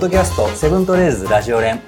[0.00, 1.78] ポッドキャストセブントレーズラジオ連。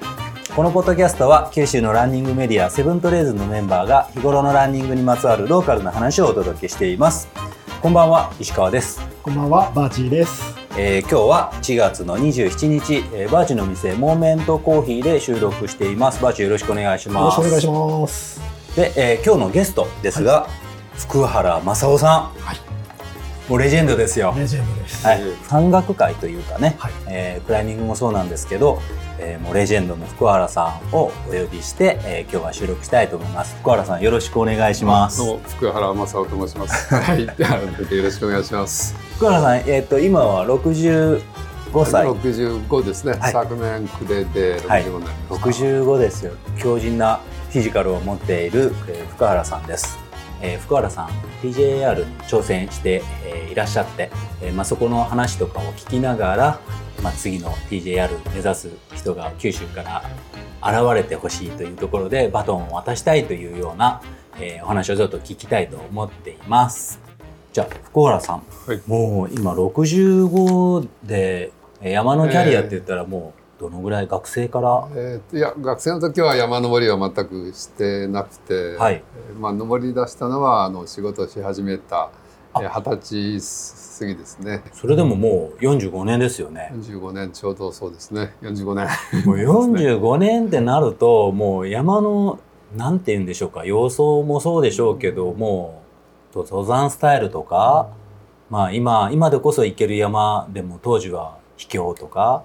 [0.55, 7.27] このポッドキャストは九州のランニングメディアセブントレーズのメンバーが日頃のランニングにまつわるローカルな話をお届けしています。
[7.81, 10.43] こんばんは石川です、こんばんは、バーチーです。
[10.77, 16.21] えー今日は4月の27日、えーバーチの店モーメントコーヒーで収録しています。
[16.21, 18.41] バーチよろしくお願いしよろますしくお願いします。
[18.75, 20.47] で、えー今日のゲストですが、
[20.99, 22.72] 福原正夫さん、はい
[23.49, 24.33] もうレジェンドですよ。
[24.37, 25.05] レジェンドです。
[25.05, 26.91] はい、山岳会というかね、はい。
[27.07, 28.79] えークライミングもそうなんですけど、
[29.19, 33.55] えーもうレジェンドの福原さんをお呼びして、えー今日は収録したいと思います。
[33.59, 35.17] 福原さんよろしくお願いします。
[35.17, 36.95] どうも福原正夫と申します。
[36.95, 38.95] はい、改めてよろしくお願いします。
[39.17, 41.21] 福原さん、えー、と今は65
[41.85, 42.05] 歳。
[42.05, 43.13] 六十五ですね。
[43.19, 43.31] はい。
[43.33, 44.83] 昨年暮れで六はい。
[44.85, 45.65] 十五になりました。
[45.65, 46.31] 65ですよ。
[46.57, 47.19] 強靭な
[47.51, 49.99] フィジカルを持っている、えー福原さんです、
[50.43, 51.07] えー福原さん
[51.41, 54.09] TJR に挑戦して、えーいらっしゃって、
[54.41, 56.59] えーまあ、そこの話とかを聞きながら、
[57.03, 60.03] まあ、次の TJR 目指す人が九州から
[60.63, 64.01] 現れてほしいというところでバトンを渡したいというような、
[64.39, 66.99] えーお話をちょっと聞きたいと思っています。
[67.51, 68.81] じゃあ福原さん、はい。
[68.87, 71.51] もう今65で
[71.81, 82.11] えー山のキャリアって言ったらもうどのぐらい学生から、えーいや学生の時は山登りは全くしてなくて、はいえーまあ登り出したのはあの仕事をし始めた
[82.53, 82.69] 二
[82.99, 84.63] 十歳過ぎですね。
[84.73, 86.71] それでももう45年ですよね。
[86.75, 88.35] 45年ちょうどそうですね。
[88.41, 88.87] 45年。
[89.25, 92.39] もう45年ってなるともう山の
[92.75, 95.81] なんて言うんでしょうか様相もそうでしょうけども
[96.35, 97.89] う登山スタイルとか、
[98.49, 102.43] まあ今今でこそ行ける山でも当時は秘境とか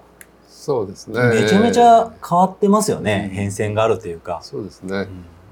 [0.59, 1.21] そうですね。
[1.41, 4.41] めちゃめちゃ変わってますよね、うん変遷があるというか。
[4.43, 4.97] そうですね。
[4.97, 5.07] うん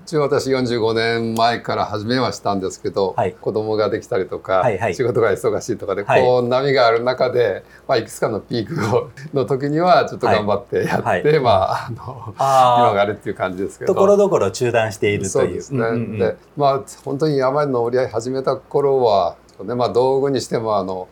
[0.07, 13.93] 一応私45年前から始めはしたんですけど、はい子供ができたりとか、はいはい仕事が忙しいとかで、はいこう波がある中で、まあ、いくつかのピークをの時にはちょっと頑張ってやって、はいはいまああのあ今があるっていう感じですけど。
[13.93, 15.29] ところどころ中断しているという。
[15.29, 15.79] そうですね。
[15.79, 21.09] うんうんうんでまあ本当に山に登り始めた頃は、ねまあ、道具にしてもあの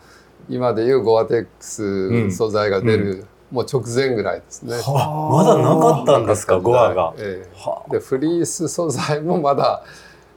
[0.47, 4.75] 今でいうゴアテックス素材が出る、もう直前ぐらいですね。
[4.85, 5.29] あ。
[5.31, 7.13] まだなかったんですかゴアが。
[7.17, 7.49] ええ。
[7.55, 7.91] はあ。
[7.91, 9.83] でフリース素材もまだ、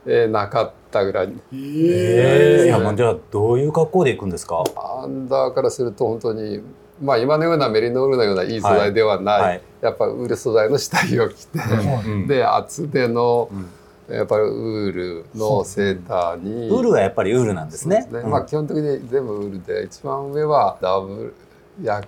[0.07, 1.33] えーなかったぐらい。
[1.53, 1.55] え。
[1.55, 4.65] ー、いえやもうじゃあどういう格好で行くんですか？
[4.77, 6.63] アンダーからすると本当に
[7.03, 9.63] まあ今のようなメリノールのようないい素材ではない、はい。
[9.81, 11.59] やっぱウール素材の下着を着て、
[12.07, 12.27] うん。
[12.27, 13.69] で厚手のうん。
[14.11, 18.09] やっぱりウールのセーターに、ウールはやっぱりウールなんですね。
[18.11, 21.35] そうまあ基本的に全部ウールで一番上はダブ
[21.79, 22.01] ルや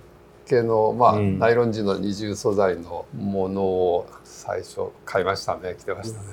[0.51, 6.27] けのまあ、うんナイロン地の二重素材のものを最初買いましたね着てましたね。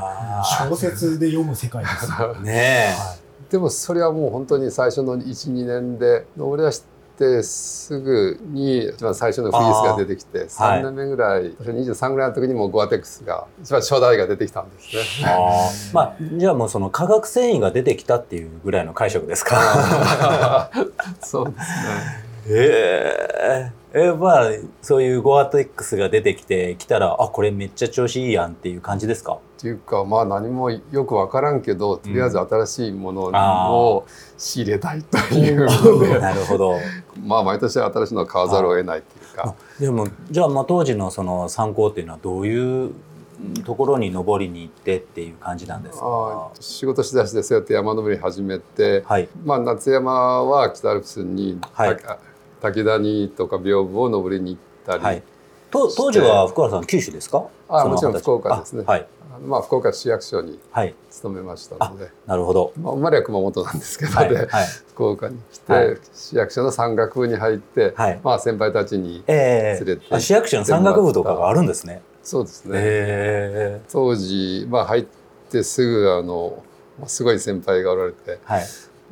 [0.00, 2.06] あ小説で読む世界です。
[2.10, 2.94] ー ね
[3.50, 6.82] でもそれはもう本当に最初の12年で登り出し
[7.18, 14.88] てすぐに一番最初のフリースが出てきて3年目ぐらい、私23ぐらいの時にもうゴアテックスが一番初代が出てきたんです
[15.20, 15.24] え。
[15.24, 15.30] ね。
[15.32, 20.70] あーまあじゃあもうその化学繊維が出てきたっていうぐらいの解釈ですか？
[21.22, 22.23] そうですね。
[22.46, 24.50] えええまあ
[24.82, 29.34] そういうゴアテックスが出てきてきたらあこれめっちゃ調子いいやんっていう感じですか？
[29.34, 33.22] っていうかまあ何もよく分からんけどとりあえず新しいもの
[33.72, 34.04] を
[34.36, 36.74] 仕入れたいというので、 なるほど。
[37.24, 39.54] まあ毎年新しいのを買わざるを得ないっていうか。
[39.80, 42.90] でもじゃあまあ当時のその参考っていうのはどういう
[43.64, 46.48] ところに登りに行ってっていう感じなんですか？
[46.60, 52.18] 仕事しだしてそうやって山登り始めて、はいまあ、夏山は北アルプスに、はいた
[52.64, 54.58] 滝谷とか屏風を登りに行
[54.96, 55.22] ったり、
[55.70, 57.46] 当時は福原さん九州ですか？
[57.68, 58.84] あもちろん福岡ですね。
[58.86, 59.06] あはい。
[59.44, 60.94] まあ、福岡市役所にはい。
[61.10, 62.72] 勤めましたので、なるほど。
[62.80, 64.66] まあ、生まれは熊本なんですけど、はいではい。
[64.88, 65.98] 福岡に来て、はい。
[66.14, 68.20] 市役所の山岳部に入って、はい。
[68.22, 72.00] まあ、先輩たちにえ連れてえあ市役所の山岳部とかがあるんですね。
[72.22, 73.86] そうですね、ええ。
[73.90, 75.06] 当時、まあ、入っ
[75.50, 76.62] てすぐあの
[76.98, 78.64] まあすごい先輩がおられてはい。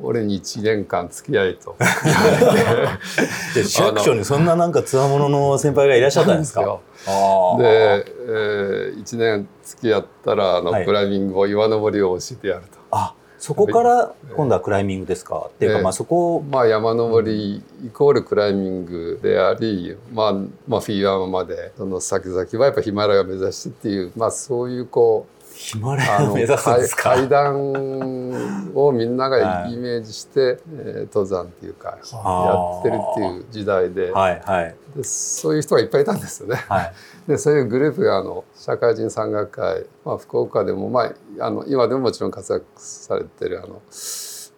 [0.03, 1.75] 俺に1年間付き合いと
[3.55, 6.61] で市役所にそんななんかつわものの先輩がいらっしゃったんですか？
[6.61, 6.63] で、
[7.05, 12.77] えー、1年付き合ったらあの、はいクライミングを岩登りを教えてやると。
[12.91, 15.47] あそこから今度はクライミングですか？
[15.49, 20.33] っていうかええまあそこをまあ、山登りイコールクライミングであり、まあ
[20.67, 27.03] まあ、フィーアまでその先々はやっぱヒマラヤを目指してっていう、まあ、そういうこうヒマラヤを目指すんですか？
[27.15, 36.55] 階段をみんながイメージして、えー登山っていうかやってるっていう時代ではいはいでそういう人がいっぱいいたんですよね。
[36.67, 36.93] はい。
[37.27, 41.03] でそういうグループがあの社会人山岳会、まあ、福岡でも、ま
[41.39, 43.81] あ、あの今でももちろん活躍されてるあの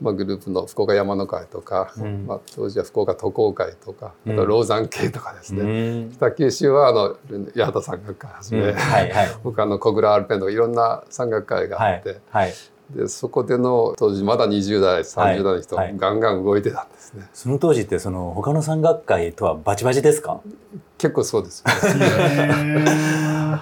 [0.01, 2.25] まあ、グループの福岡山の会とか、うん。
[2.27, 4.35] まあ、当時は福岡都工会とかあうん。
[4.35, 5.65] とローザン系とかですね、う
[6.07, 6.11] ん。
[6.11, 7.15] 北九州はあの
[7.55, 8.73] 八幡山岳会はじめ、うん。
[8.73, 9.27] はいはい。
[9.43, 12.53] 他の小倉アルペンとかいろんな山岳会がはいあって、はい
[12.87, 15.87] でそこでの当時まだ20代30代の人、はい。
[15.87, 17.27] はいガンガン動いてたんですね。
[17.33, 20.39] その当時ってその他の山岳会とはバチバチですか？
[20.99, 22.05] 結構そうですよね。
[22.05, 22.47] へ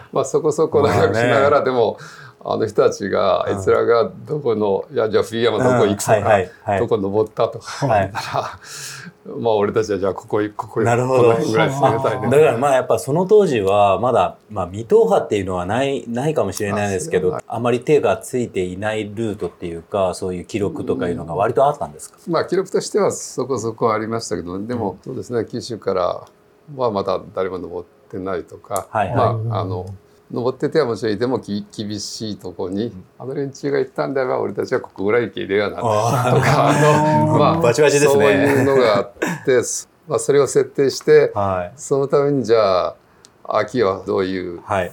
[0.12, 1.98] まあそこそこ仲良くしながら、でも
[2.46, 6.24] あの人たちがあいつらがどこのいやじゃあ冬山どこ行くとか、うん。
[6.24, 6.80] はいはいはい。
[6.80, 8.60] どこ登ったとかはい言ったら、
[9.40, 11.22] まあ俺たちはじゃあここ行ここ行なるほど。
[11.22, 12.30] この辺ぐらい進めたいね。
[12.30, 26.28] だからまあやっぱその当時はまだ、まあ、未踏破っていうのはないないかもしれないですけどあまり手がついていないルートっていうかそういう記録とかいうのが割とあったんですか、まあ記録としてはそこそこありましたけどでも、そうですね九州から
[26.76, 29.16] はまだ誰も登ってないとか、はいはい。
[29.16, 29.86] まああの
[30.34, 31.20] 登っててはもちろんい。
[31.20, 38.24] てもき厳しいとこに、あの連中が行ったんであれば俺たちはここぐらい行けるようなとあかあのまあバチバチですね。
[38.24, 39.14] そういうのがあっ
[39.46, 39.62] て、
[40.10, 41.74] まあ、それを設定してーはい。
[41.76, 42.96] そのためにじゃあ
[43.44, 44.92] 秋はどういうはい。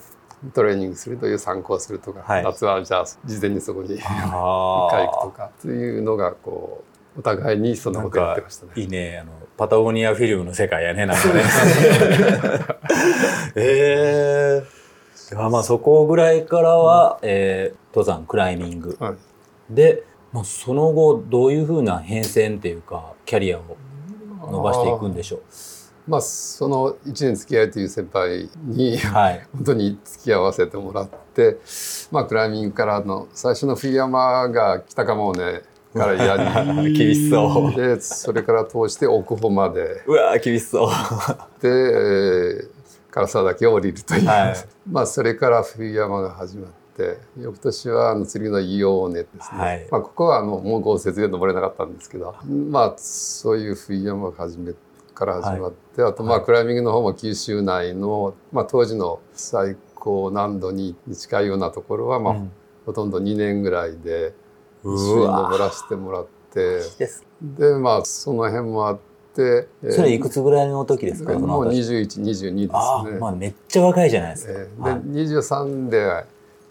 [0.55, 2.45] トレーニングするどういう参考をするとか、はい。
[2.45, 6.85] 夏はじゃあ事前にそこに一回あ行くとかというのがこ
[7.17, 8.73] うお互いにそんなことやってましたね。
[8.77, 9.19] いいね。
[9.23, 11.43] あのパタゴニアフィルムの世界やねなんかね。
[13.57, 14.63] え
[15.33, 18.97] えー、まあそこぐらいからは、えー登山クライミング。
[19.01, 19.75] はい。
[19.75, 23.77] で、まあ、その後どういうふうな変遷っていうかキャリアを
[24.51, 25.41] 伸ばしていくんでしょ
[26.07, 29.47] まあその1年付き合いという先輩にうはい。
[29.53, 31.59] 本当に付き合わせてもらって、
[32.11, 35.63] まあ、クライミングからの最初の冬山が北鎌尾根
[35.95, 37.75] からやり 厳しそう。
[37.75, 40.03] でそれから通して奥穂まで。
[40.07, 40.89] うわー厳しそう。
[41.61, 42.69] で、えー、
[43.13, 44.55] 唐沢岳を降りるという、はい。
[44.91, 49.89] まあそれから冬山が始まって翌年はあの次の硫黄根ですね、はい。
[49.91, 54.75] まあ、ここはあのもう豪雪で登れなかったんですけどまあそういう冬山が始め
[55.15, 62.53] から始まって、あとまあクライミングの方も九州内の、まあ、当時の最高難度に近いようなところは、まあうん。
[62.87, 64.33] ほとんど2年ぐらいで
[64.83, 66.81] 一う緒登らせてもらって。
[67.43, 69.10] でまあその辺もあって、えー
[69.91, 71.71] それいくつぐらいの時ですかもう後。
[71.71, 73.19] 2122ですああね。
[73.19, 75.01] まあめっちゃ若いじゃないですか、えーはい。
[75.13, 76.25] で23で、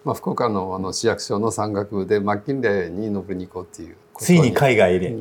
[0.05, 5.15] まあ、福岡のあの市役所の山岳部でマッキンレーに登りに行こうっていうついに海外 で、で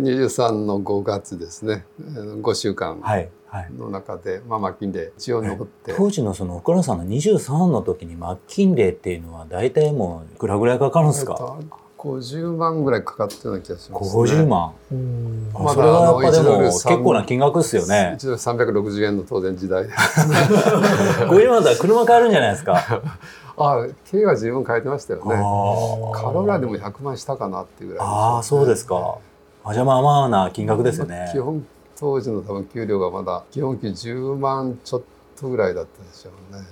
[0.00, 1.84] 23の5月ですね。
[2.00, 3.68] 5週間はいはい。
[3.78, 5.92] の中で、まあ、マッキンレー一応登って。
[5.96, 11.56] 当時のその奥原さんの23の時にマッキンレーっていうのは大体もういくらぐらいかかるんですか？
[12.02, 14.72] 50万ぐらいかかったような気がします、ね、50万？
[14.92, 18.14] ーまだあそれはやっぱで1ドもル結構な金額ですよね。
[18.16, 19.84] 一度360円の当然時代。
[19.84, 22.74] で50万だったら車買えるんじゃないですか？
[23.56, 25.34] あ軽は十分買えてましたよね。
[25.36, 28.12] あカロラでも100万したかなっていうぐらいね。
[28.12, 29.16] あーそうですか。
[29.64, 31.28] あじゃあまあまあな金額ですよね。
[31.32, 31.64] 基本
[31.96, 35.02] 当時の多分給料がまだ基本給10万ちょっ
[35.40, 36.62] とぐらいだったでしょうね。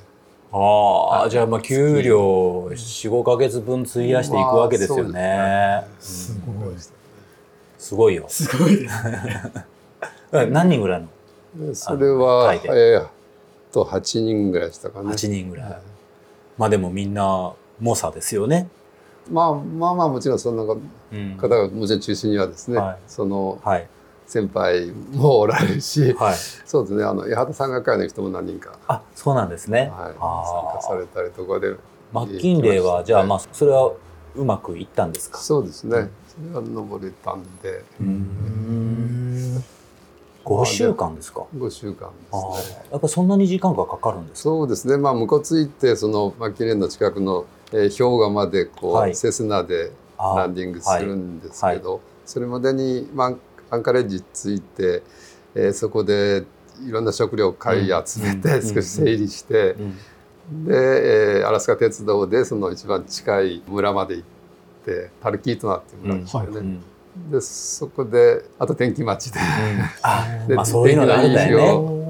[0.52, 6.74] ああじゃあまあ給料45か月分費やしていくわけですよね,、すごい。
[7.78, 8.26] すごいよ。
[8.28, 8.76] すごい。
[8.76, 8.94] です。
[10.50, 11.00] 何人ぐらい
[11.56, 11.66] の？
[11.68, 13.06] でそれはえー
[13.72, 15.10] と8人ぐらいでしたかね。
[15.10, 15.78] 8人ぐらい、
[16.58, 18.68] まあでもみんな猛者ですよね、
[19.30, 20.76] まあまあまあもちろんそんな方
[21.12, 22.98] うん、がもちろん中心にはですね、はい。
[23.06, 23.88] そのはい
[24.30, 26.34] 先輩もおられるし、はい。
[26.64, 30.12] そうですねあの八幡山岳会の人も何人か、あそうなんですね、はい、参
[30.76, 31.74] 加されたりとかで
[32.12, 33.92] マッキンレーはじゃあまあそれは
[34.36, 35.38] うまくいったんですか？
[35.38, 36.08] そうですね。
[36.28, 37.84] それは登れたんで。
[38.00, 39.64] うん。
[40.44, 42.84] 5週間ですか？5週間あですね。
[42.88, 42.92] ー。
[42.92, 44.42] やっぱそんなに時間がかかるんですか？
[44.44, 49.14] そうですね、まあ、向こうついてそのマッキンレーの近くの、えー、氷河までこう、はい。
[49.14, 53.34] セスナでランディングするんですけど、それまでに、まあ、
[53.70, 55.02] アンカレッジついて、
[55.54, 56.44] えーそこで
[56.86, 58.74] いろんな食料を買い集めて、うん。
[58.74, 59.76] 少し整理して、
[60.50, 60.64] うん。
[60.64, 64.26] で、えーアラスカ鉄道でその一番近い村まで行っ
[64.84, 66.50] てタルキートナっていう村でしたよね。
[66.50, 67.30] うんうん。
[67.30, 69.40] でそこであと天気待ちで。
[70.02, 72.00] あでまあそういうのがあるんだよね。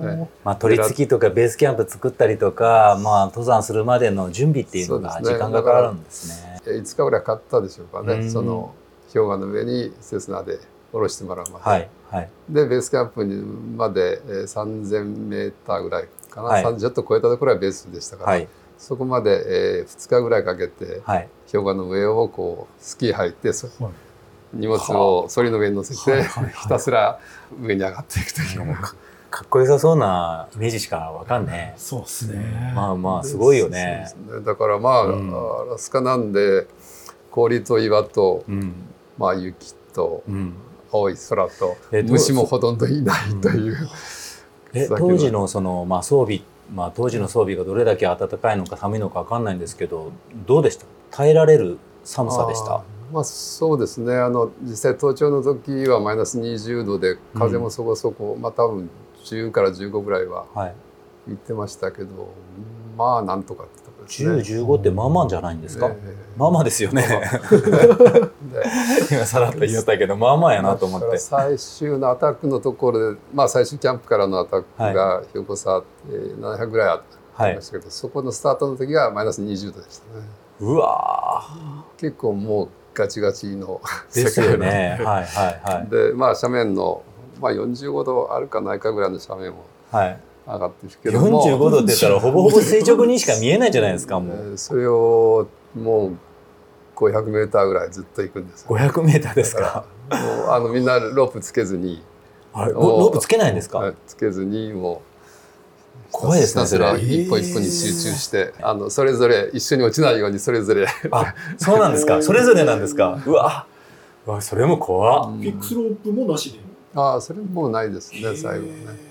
[0.44, 6.60] まあ、取り付きとかベースキャンプ作ったりとか、まあ、登山するまでの準備っていうのが時間がかかるんですね。
[6.66, 8.30] えー5日ぐらいかかったでしょうかね、うん。
[8.30, 8.74] その
[9.12, 10.58] 氷河の上にセスナで
[10.92, 12.30] 降ろしてもらうまで、はいはい。
[12.48, 13.42] でベースキャンプに
[13.76, 16.64] まで、えー、3000メーターぐらいかな、はい。
[16.64, 18.48] 30ちょっと超えたところはベースでしたから、はい。
[18.78, 21.28] そこまで、え2日ぐらいかけてはい。
[21.50, 23.92] 氷河の上をこうスキー履いてそはい。
[24.52, 26.54] 荷物をそりの上に乗せて、はいはいはい。
[26.54, 27.20] ひたすら
[27.60, 28.76] 上に上がっていくという。
[29.30, 31.74] かっこよさそうなイメージしかわかんね。
[31.76, 32.70] そうですね。
[32.72, 32.74] え。
[32.74, 34.10] まあまあすごいよね。
[34.28, 34.40] ね。
[34.44, 35.68] だからまあ、うん。
[35.68, 36.66] アラスカなんで
[37.30, 38.74] 氷と岩と、うん。
[39.18, 40.54] まあ、雪とうん
[40.92, 43.88] 青い空と虫もほとんどいないという、
[44.72, 46.42] え当時のその、まあ、装備、
[46.74, 50.12] まあ、当時の装備がどれだけ暖かいのか寒いのか分かんないんですけど
[50.46, 50.86] どうでした？
[51.10, 52.82] 耐えられる寒さでした？
[53.12, 54.14] まあそうですね。
[54.14, 58.88] あの実際登頂の時はマイナス20度で風もそこそこ、まあ多分
[59.24, 60.74] 10から15ぐらいははい。
[61.28, 62.32] 行ってましたけど
[62.96, 63.66] まあなんとかっ
[64.16, 64.60] てとこですね。
[64.62, 65.96] 1015ってまあまあじゃないんですか、え
[66.36, 67.04] まあまあですよね。
[69.10, 71.18] 今さらっと言ったけどまあまあやなと思って。
[71.18, 77.02] 最終のアタックのところで、まあ、最終キャンプからのアタックが標高差、えー700ぐらいあ
[77.34, 80.24] はいりましたけど、そこのスタートの時がマイナス20度でしたね。
[80.60, 81.42] うわ
[81.96, 84.98] 結構もうガチガチのー ですよね。
[85.02, 85.20] は。
[85.20, 85.90] いはいはい。
[85.90, 87.02] でまあ斜面の、
[87.40, 90.20] まあ、45度あるかないかぐらいの斜面もはい
[90.54, 90.92] 上がってる。
[91.02, 96.12] けども45度って言ったらほぼほぼ垂直にしか見えないじゃないですかもえうーそれをもう
[96.96, 98.76] 500メーターぐらいずっと行くんですよ。
[98.76, 99.84] 500メーターですか？
[100.10, 102.02] もうあのみんなロープつけずに
[102.52, 105.10] あれロロープつけないんですか、はいつけずにもう
[106.12, 106.84] 怖いですねそれ。
[107.00, 110.86] 一歩一歩に集中して、あのそれぞれ一緒に落ちないようにそれぞれ。
[111.12, 112.20] あそうなんですか？
[112.22, 113.22] それぞれなんですか？
[113.24, 113.66] うわ。
[114.26, 115.32] うわそれも怖っ。
[115.36, 116.58] フィックスロープもなしで。
[116.96, 119.09] ああそれもうないですね最後はね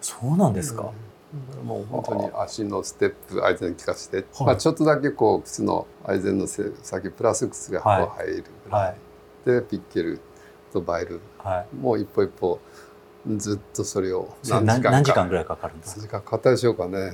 [0.00, 0.90] そうなんですか、
[1.64, 4.26] もう本当に足のステップアイゼン効かして、はい。
[4.46, 8.26] まあ、ちょっとだけこう靴のアイゼンのせ先プラス靴がこうはい。
[8.28, 8.44] 入る。
[8.64, 8.96] ぐらい、はい。
[9.44, 10.20] でピッケル
[10.72, 11.20] とバイル。
[11.38, 11.76] はい。
[11.76, 12.60] もう一歩一歩
[13.36, 14.90] ずっとそれを何何時間か。
[14.90, 16.00] 何時間ぐらいかかるんですか？
[16.00, 17.12] 何時間かかったでしょうかね。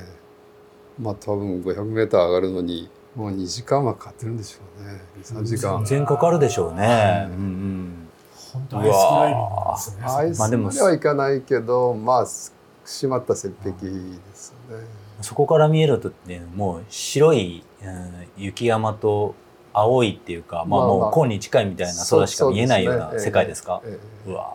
[0.99, 5.01] まあ多分500メーター上がるのにもう2時間はかかってるんでしょうね。
[5.23, 5.77] 3時間。
[5.79, 8.07] 全然かかるでしょうね、うんうんうん。
[8.53, 10.03] 本当アイスクライミングですね。
[10.05, 12.25] アイスまあでもまではいかないけどまあ
[12.85, 13.79] 閉まった雪壁で
[14.33, 14.85] すよね。
[15.21, 19.33] そこから見えるとねもう白い、うん雪山と
[19.73, 23.81] 青いっていうか、まあ、もう紺に近いみたいな空しか見えないような世界ですか？
[23.85, 24.53] えうわ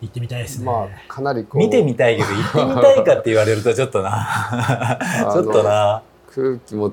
[0.00, 0.66] 行ってみたいですね。
[0.66, 1.58] まあかなりこう。
[1.58, 4.98] 見てみたいけど行ってみたいかって言われるとちょっとな。
[5.32, 6.02] ちょっとな。
[6.34, 6.88] 空気も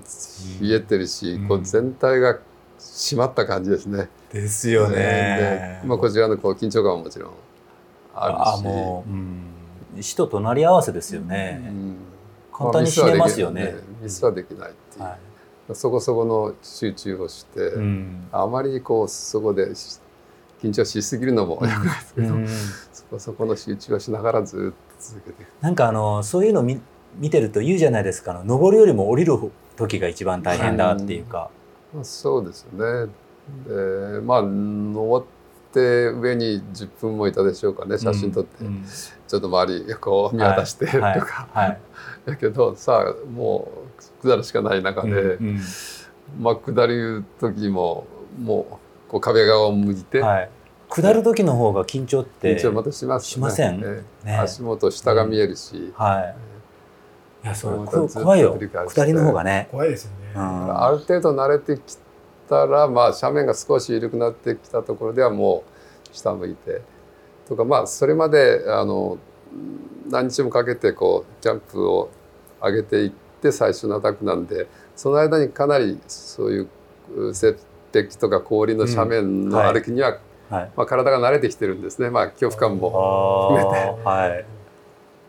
[0.62, 1.48] 冷えてるし、うん。
[1.48, 2.38] こう全体が
[2.79, 4.08] 締まった感じですね。
[4.31, 4.96] ですよね。
[4.96, 7.31] でまあ、こちらのこう緊張感ももちろん
[8.15, 8.63] あるし。
[8.65, 9.43] あもう、うん、
[10.00, 11.96] 死と隣り合わせですようね、ん。
[12.54, 14.72] 簡単に死ねますよね,、ミスはできない。
[14.72, 15.18] っていう、は
[15.74, 18.28] そこそこの集中をして、いうん。
[18.32, 20.00] あまりこうそこでし
[20.62, 22.48] 緊張しすぎるのも良くないですけど、うん。
[22.48, 25.50] そこそこの集中をしながらずっと続けていく。
[25.62, 26.80] なんかあのそういうの見
[27.18, 28.42] 見てると言うじゃないですか。
[28.46, 29.38] 登るよりも降りる
[29.76, 31.50] 時が一番大変だっていうか、
[31.94, 33.12] まあ、そうですよね。
[33.68, 35.26] でまあ登っ
[35.74, 38.86] て上に10分もいたでしょうかね写真撮って、うん
[39.32, 41.20] ちょっと周りこう見渡してとか、はい。
[41.54, 41.80] はい。
[42.26, 45.60] だけどさあもう下るしかない中で、うんうん。
[46.42, 48.06] まあ下る時も
[48.38, 50.50] もうこう壁側を向いて、はい、
[50.90, 53.80] 下る時の方が緊張って緊張またしますしません？
[53.82, 54.28] ええ。
[54.28, 54.38] ね。
[54.38, 56.36] 足元下が見えるし、はい。
[57.46, 57.78] いやそれ
[58.24, 58.60] 怖いよ。
[58.90, 60.18] 下りの方がね、怖いですよね。
[60.36, 60.84] うん。
[60.84, 61.98] ある程度慣れてき
[62.50, 65.64] たら、まあ、斜面が少し緩くなってきたところではも
[66.12, 66.82] う下向いて
[67.51, 69.17] とかまあそれまであの
[70.10, 72.10] 何日もかけてこうジャンプを
[72.62, 76.70] 上げていって最初のアタックなんでその間にかなりそういう
[77.27, 77.58] 雪
[77.91, 80.72] 壁とか氷の斜面の歩きには、はい。
[80.77, 84.51] まあ、体が慣れてきてるんですね、まあ、恐怖感もあ含めて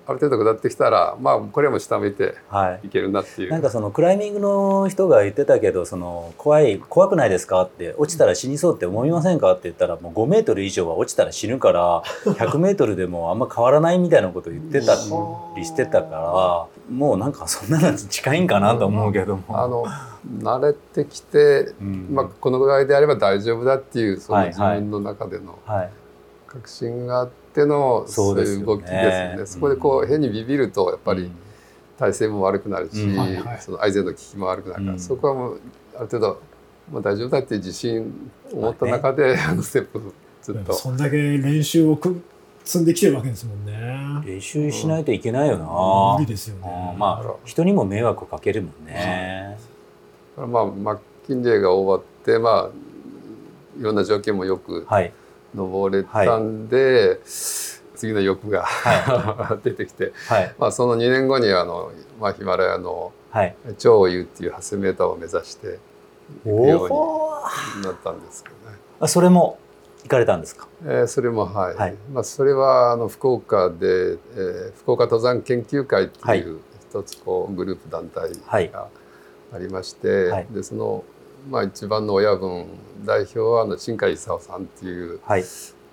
[0.06, 3.50] ある程度下ってきたらまあこれも下向いてはいいけるなっていう。
[3.50, 14.94] なんかそのクライミングの人が言ってたけどその怖い怖くないですかって落ちたら死にそうって思いませんかって言ったらもう5メートル以上は落ちたら死ぬから 100メートルでもあんま変わらないみたいなこと言ってた
[15.56, 19.42] りしてたからもうなんかそんなのに近いんかなと思うけども。
[19.49, 19.85] あの
[20.38, 25.90] 慣れてきてうんまあ、このぐらいであれば大丈夫だっていうそのはい自分の中でのはい
[26.47, 27.41] 確信があって
[28.32, 28.61] うですよね。
[28.61, 29.00] いう動きですよ
[29.40, 29.47] ね。
[29.47, 31.30] そこでこう変にビビるとやっぱり
[31.99, 33.16] 体勢も悪くなるし、うん。
[33.16, 33.59] はいはい。
[33.61, 35.00] そのアイゼンの効きも悪くなるから、うん。
[35.00, 35.61] そこはもう
[35.97, 36.40] ある程度、
[36.92, 40.02] まあ、大丈夫だって自信を持った中で、あのステップを
[40.42, 40.73] ずっと。
[40.73, 42.23] そんだけ練習をく
[42.64, 44.23] 積んできてるわけですもんね。
[44.25, 46.99] 練習しないといけないよな、無理ですよあねー。
[46.99, 49.59] まあ人にも迷惑かけるもんね、
[50.37, 52.71] まあ、マッキンレーが終わって、まあ、
[53.78, 55.12] いろんな条件もよくはい
[55.54, 60.54] 登れたんで、次の欲が、は 出てきて、はい。
[60.59, 61.90] まあ、その2年後にあの、
[62.21, 63.56] まあ、ヒマラヤのはい。
[63.78, 65.78] 超優っていう8,000メーターを目指して
[66.44, 66.85] 行くよ
[67.75, 68.76] うになったんですけどね。
[69.00, 69.59] あそれも
[70.02, 70.66] 行かれたんですか？
[70.85, 71.97] えーそれもはい、はい。
[72.12, 76.59] まあ、それはあの福岡で、えー福岡登山研究会っていう
[76.90, 78.71] 一つこうグループ団体はい。
[78.71, 78.88] が
[79.54, 80.47] ありまして、はい。
[80.50, 81.04] でその
[81.50, 82.66] まあ、一番の親分
[83.04, 85.44] 代表はあの新海勲さんっていう、はい。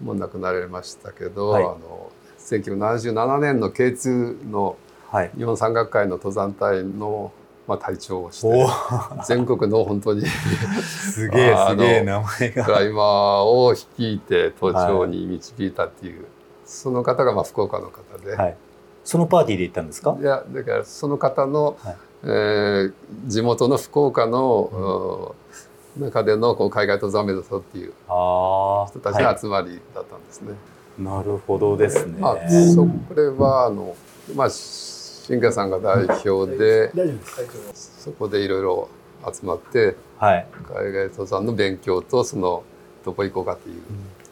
[0.03, 1.63] もう亡くなられましたけど、はい。
[1.63, 4.77] あの1977年の K2 の
[5.11, 5.31] はい。
[5.35, 7.31] 日本山岳会の登山隊の、
[7.67, 9.25] まあ、隊長をしおてー。
[9.25, 10.21] 全国の本当に
[10.85, 12.65] すげえすげえ名前が。
[12.65, 16.25] クライマーを率いて登頂に導いたっていう、
[16.65, 18.57] その方がまあ福岡の方で、はい。
[19.03, 20.15] そのパーティーで行ったんですか？
[20.19, 22.93] いやだからその方の、はいえー
[23.27, 25.39] 地元の福岡の、うん
[25.97, 30.53] 中でのこう海外登山を目指そうっていうああ人たちの集まりだったんですね。
[30.97, 32.15] なるほどですね。
[32.19, 33.95] まあ、そこれはあの、
[34.35, 38.03] まあ、新海さんが代表で大丈夫です。
[38.03, 38.87] そこでいろいろ
[39.33, 40.47] 集まってはい。
[40.73, 42.63] 海外登山の勉強とその
[43.03, 43.81] どこ行こうかっていう。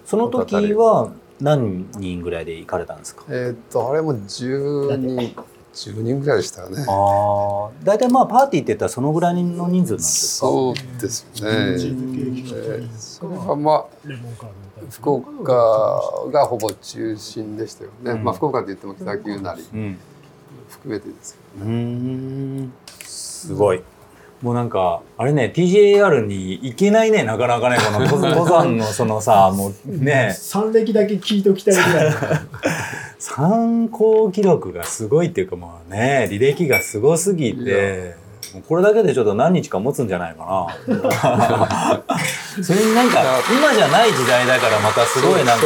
[0.06, 3.26] その時は何人ぐらいで行かれたんですか？
[3.30, 5.36] えーっとあれも10人？
[5.78, 6.78] 10人ぐらいでしたかね。
[6.88, 10.48] ああ大体まあパーティーって言ったらそのぐらいの人数なんですか？
[10.48, 11.52] そうですよね。
[11.52, 13.86] えーそれはまあ。
[14.92, 15.54] 福岡
[16.32, 18.12] がほぼ中心でしたよね。
[18.12, 19.98] うんまあ福岡って言っても北九なりうん
[20.70, 21.74] 含めてですけうどね。
[22.66, 23.82] んすごい
[24.42, 30.36] もうなんかあれね TJR に行けないねなかなかねこの登登山のそのさもうね。
[30.38, 32.18] 三歴だけ聞いときたいぐらいの。
[33.20, 38.16] 参考記録がすごいっていうかもうね履歴がすごすぎて
[38.54, 42.04] もうこれだけでちょっと何日か持つんじゃないかな。
[42.64, 45.66] それになんか今じゃない時代だからまたすごいなんか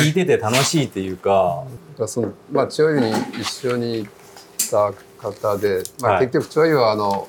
[0.00, 1.64] 聞いてて楽しいっていうか。
[2.06, 4.10] そのまあチョイに一緒に行っ
[4.70, 4.92] た
[5.30, 6.26] 方で、まあ、はい。
[6.26, 7.26] 結局チョイはあの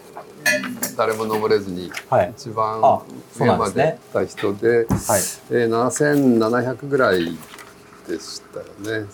[0.96, 2.34] 誰も登れずにはい。
[2.38, 2.80] 一番
[3.40, 4.88] 上まんで行った人で、はい。
[5.52, 7.38] えー、7700ぐらい
[8.08, 8.60] でした
[8.92, 9.08] よね。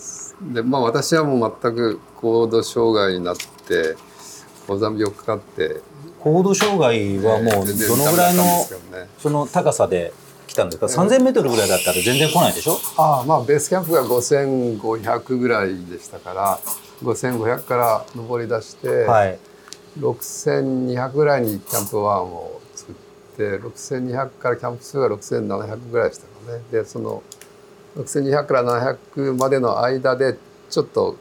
[0.54, 3.38] でまあ私はもう全く高度障害になっ
[3.68, 3.96] て
[4.68, 5.82] 高山病かかって
[6.20, 8.44] 高度障害はもうどのぐらいの
[9.20, 10.12] その高さで
[10.48, 12.78] 来たんですか？3000メートルぐらいだったら全然来ないでしょ？
[12.98, 16.60] ああまあベースキャンプが5500ぐらいでしたから
[17.04, 19.40] 5500から登り出して、はい
[20.00, 22.96] 6200ぐらいにキャンプ1を作っ
[23.38, 26.62] て6200からキャンプ2が6700ぐらいでしたかね。
[26.72, 27.24] でその
[27.98, 30.38] 6200から700までの間で
[30.70, 31.16] ちょっと、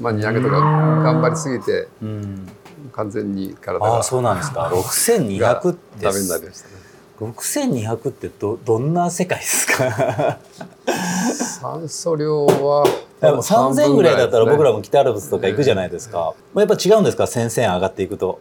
[0.00, 2.48] まあ、200とか頑張りすぎてうん。
[2.92, 4.70] 完全に体がああそうなんですか。
[4.74, 6.74] 6200ってダメになりましたね。
[7.20, 10.38] 6200ってどどんな世界ですか？
[11.60, 12.84] 酸素量は
[13.22, 18.40] 3000ぐらいだったら僕らも、も北アルプスとか行くじゃないですか、まあ、やっぱ違うんですか？1000上がっていくと、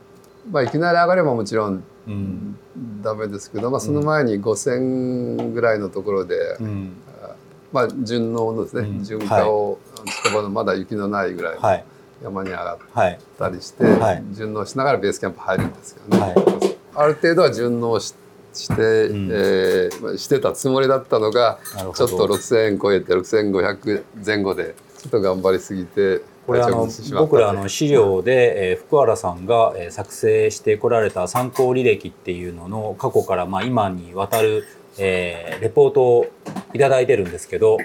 [0.50, 2.58] まあ、いきなり上がればもちろんうん。
[3.02, 6.94] ダメですけど、まあ、その前に5000ぐらいのところで、うん、
[7.72, 9.04] まあ、順応のですね、うん。
[9.04, 9.80] 順化を
[10.24, 11.86] 近場のまだ雪のないぐらいのはい。
[12.24, 14.24] 山に上がっはいたりして、はい。
[14.32, 16.36] 順応しながらベースキャンプ入るんですけどね、はい。
[16.96, 18.13] ある程度は順応し
[18.54, 18.74] して、
[19.14, 19.30] ん。
[19.32, 26.88] えーまあしてたつもりだったのがちょっと6000超えて6500前後でちょっと頑張りすぎてこれあの
[27.20, 34.66] 僕らの資料で、えー福原さんが、えー作成してこられた参考履歴っていうのの過去からまあ今にわたる、
[34.98, 36.28] えーレポートを
[36.74, 37.78] いただいてるんですけど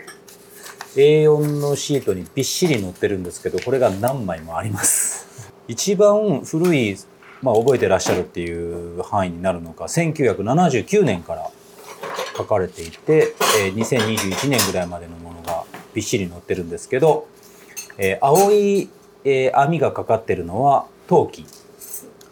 [0.97, 5.53] A4 のシートにびっしり載ってるんですけどこれが何枚もあります。
[5.69, 6.97] 一番古い、
[7.43, 9.85] まあ、覚えてらっしゃるっていう範囲になるのか。
[9.85, 11.51] 1979年から
[12.37, 17.29] 書かれていて、えー2021年ぐらいまでのものがびっしり載ってるんですけど、
[17.99, 18.89] えー青い、
[19.25, 21.47] えー網がかかってるのは陶器。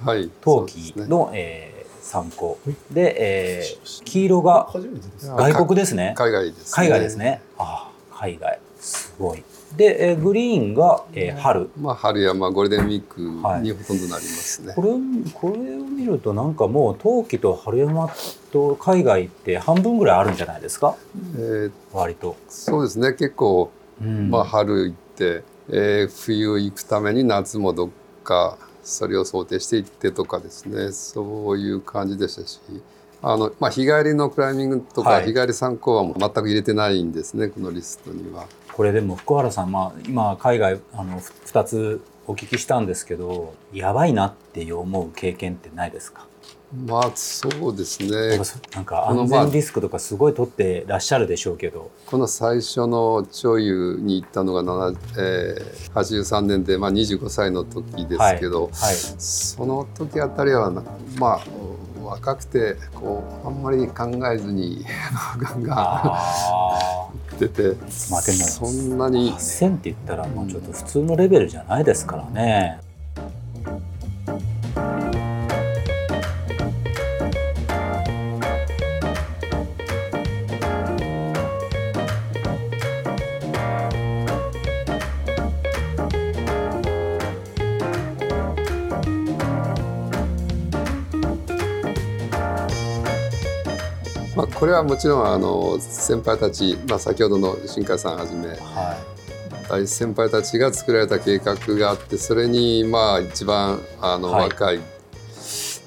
[0.05, 0.31] はい。
[0.41, 2.59] 陶器の、えー参考。
[2.91, 4.69] で、えー黄色が
[5.37, 6.15] 外国ですね。
[6.17, 7.41] 海外です、ね、海外ですね。
[7.59, 8.59] ああ海外。
[8.79, 9.43] すごい
[9.77, 11.71] で、えーグリーンが、えー春。
[11.81, 13.03] まあ春山ゴールデンウィー
[13.43, 13.63] クはい。
[13.63, 14.89] にほとんどなりますね、これ
[15.33, 18.09] これを見るとなんかもう陶器と春山
[18.53, 20.97] と海外って半分ぐらいあるんじゃないですか？
[21.37, 23.13] えー割と、そうですね。
[23.13, 24.31] 結構うん。
[24.31, 27.91] まあ、春行って、えー冬行くために夏もどっ
[28.23, 30.93] かそれを想定して行ってとかですね。
[30.93, 32.61] そういう感じでしたし。
[33.23, 35.25] あの、まあ、日帰りのクライミングとか、はい。
[35.25, 38.47] 日帰り参考はもう全く入れてないんですねこのリストには。
[38.77, 46.27] これでも福原さん、まあ、今海外あのふ2つお聞きしたんですけどやばいなって思う経験ってないですか？
[46.87, 48.37] まあそうですね。
[48.75, 60.83] なんか安全リスクとかすごい取ってらっしゃるでしょうけど、この最初の潮湯に行ったのが、7えー83年で、まあ、25歳の時ですけど、はい、その時あたりはな
[61.17, 61.41] まあ
[62.05, 64.85] 若くてこうあんまり考えずに
[65.39, 67.63] ガンガンあ出て、
[68.11, 72.81] まあでもそんなあに8000って言ったらもうちょっと普通のレベルじゃないですからね。
[94.65, 104.81] これはもちろんあの先輩たち、まあ、先ほどの新海さんはじめ、はい、大先輩たちが作られた計画があってそれにまあ一番あの、若い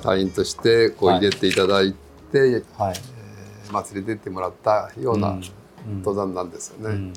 [0.03, 1.95] 隊員としてこう入れていただい
[2.31, 2.51] て、はい。
[2.51, 2.61] はい、
[3.65, 5.39] えー、まあ、連れてってもらったような
[5.87, 6.85] 登山なんですよね。
[6.85, 7.13] うんうん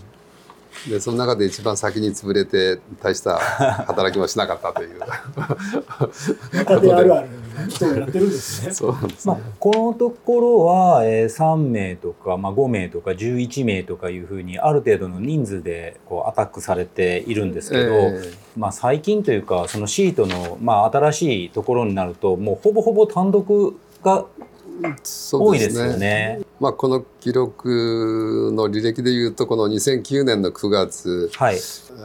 [0.89, 3.39] でその中で一番先に潰れて大した
[3.87, 5.01] 働きもしなかったという。
[6.55, 7.29] 若手あるある
[7.69, 8.73] 人がやってるんですね。
[8.73, 24.25] そうなんです、ね、まあ、このところは、えー、3名とか、まあ、5名とか11名とかいうふうにある程度の人数でこうアタックされているんですけど、えー、まあ、最近というかそのシートの、まあ、新しいところになるともうほぼほぼ単独が
[25.33, 26.41] 多いですよね。
[26.59, 31.59] まあ、この記録の履歴でいうとこの2009年の9月、はい、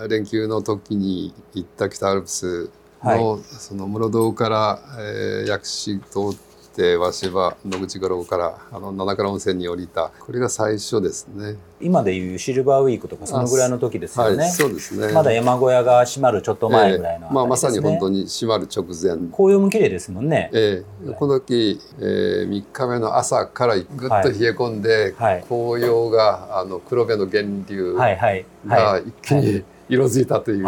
[0.09, 2.69] 連休の時に行った北アルプス
[3.03, 6.37] の,、はい、その室堂から、えー、薬師通
[6.75, 10.11] って鷲場野口五郎からあの七倉温泉に降りた。
[10.19, 11.55] これが最初ですね。
[11.79, 15.13] 今でいうシルバーウィークとかそのぐらいの時ですよね、はい、そうですね。
[15.13, 19.29] まだ山小屋が閉まるちょっと前ぐらいの、ね、まあ、まさに本当に閉まる直前。
[19.31, 20.49] 紅葉も綺麗ですもんね。
[20.53, 30.65] ええこの時、えー、3日目の朝からぐっと冷え込んで、はい、紅葉があの黒部の源流が一気に色づいたという、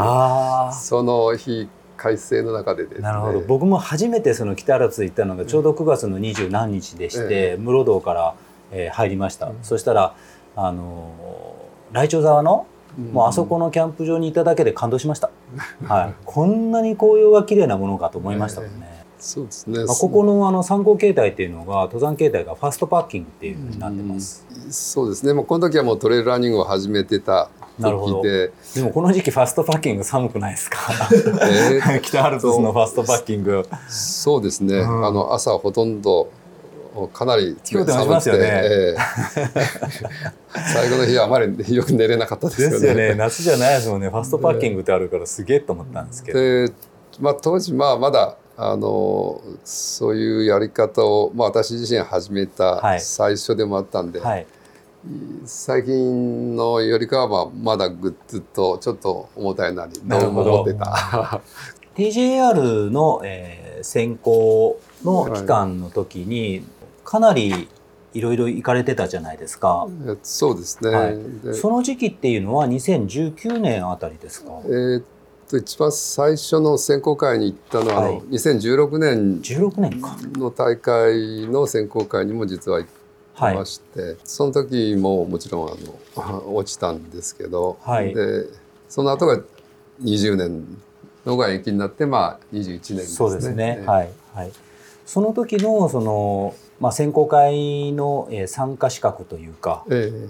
[0.73, 3.03] その日快晴の中でですね。
[3.03, 3.39] なるほど。
[3.41, 8.35] 僕も初めてその北アルプス行ったのがちょうど9月の二十何日でして、うん、室堂から、
[8.71, 10.15] えー、入りました、うん、そしたら
[10.55, 11.11] あの
[11.91, 12.67] 来鳥沢の
[13.11, 15.29] もうあそこのキャンプ場にいただけで感動しました、
[15.87, 19.85] はい、こんなに紅葉が綺麗なものかと思いましたもんね、そうですね。
[19.85, 24.45] まあ、ここのあの参考形態っていうのが登山形態がファストパッキングっていうふうになってます。
[24.67, 25.33] うそうですね。
[25.33, 27.49] もうこの時はもうトレイルランニングを始めてた
[27.79, 28.21] なるほど。
[28.23, 30.77] でもこの時期ファストパッキング寒くないですか？
[31.11, 33.65] えー、 北アルプスのファストパッキング。
[33.87, 34.77] そうですね。
[34.77, 36.29] うん、あの朝ほとんど
[37.13, 38.97] かなり寒くて、ねえー、
[40.73, 42.73] 最後の日はあまりよく寝れなかったですよね。
[42.73, 43.13] ですよね。
[43.15, 44.09] 夏じゃないですもんね。
[44.09, 46.39] ファストパッキングってあるからすげえと思ったんですけど。
[46.39, 46.71] で、
[47.19, 54.47] まあ当時まあまだあのそういうやり方を、まあ、私自身始めた最初でもあったんで、はいはい、
[55.45, 61.41] 最近のよりかはまだぐっとちょっと重たいなりどう思ってた。
[61.95, 66.63] TJR の、えー、選考の期間の時に、
[67.03, 67.67] かなり
[68.13, 69.87] いろいろ行かれてたじゃないですか。
[70.23, 71.17] そうですね、はい、
[71.53, 74.51] その時期っていうのは2019年あたりですか？
[74.65, 75.03] えー
[75.49, 79.41] と一番最初の選考会に行ったのは、はい、2016年
[80.33, 82.96] の大会の選考会にも実は行って
[83.39, 85.75] まして、はい、その時ももちろんあ
[86.31, 88.45] の 落ちたんですけど、はい、で
[88.89, 89.39] その後が
[90.01, 90.65] 20年
[91.25, 93.03] のが延期になってまあ21年ですね。
[93.03, 94.51] そうですね、はい、はい、
[95.05, 100.29] その時のそのまあ、選考会の、えー、参加資格というか、ええ。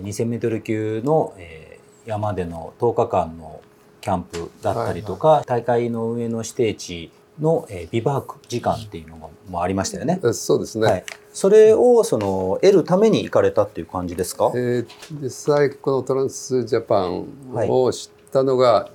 [0.00, 3.60] ー、2000m 級の、えー、山での10日間の
[4.00, 10.20] キャンプだったりとか、はいはい、大会の上の指定地の、えー、ビバーク時間っていうのもありましたよね。
[10.32, 10.86] そうですね。
[10.86, 14.52] はい、それをその得るために行かれたっていう感じですか？
[14.54, 14.86] えー、
[15.22, 17.26] 実際このトランスジャパン
[17.68, 18.90] を知ったのが、はい、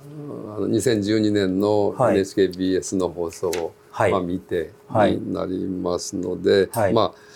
[0.56, 7.29] あの2012年の NHKBS の放送を、はい、まあ見てになりますので、はい、まあ。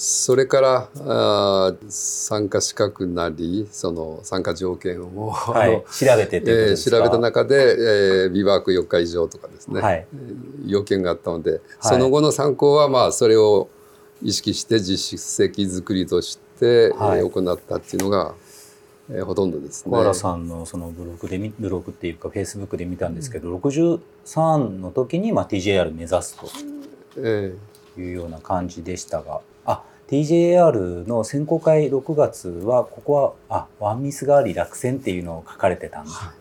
[0.00, 10.06] それからあ参加資格なりその参加条件を、はい、調べてえー、調べた中で、えー、ビバーク4日以上とかですね、はい、
[10.66, 13.68] 要件があったので、はい、その後の参考はまあそれを
[14.22, 18.34] 意識して実績作りとして、はい、えー、行ったっていうのが、
[19.10, 19.90] えー、ほとんどですね。
[19.90, 26.38] 小原さんのそのブログでブログっていうかフェイスブックで見たんですけど、うん、63の時にまあ TJR 目指す
[27.16, 27.52] とい
[27.96, 29.40] うような感じでしたが。
[30.08, 33.12] あ TJR の選考会6月はここ
[33.48, 36.34] はあワンミスがあり落選っていうのを書かれてたんだ、はい、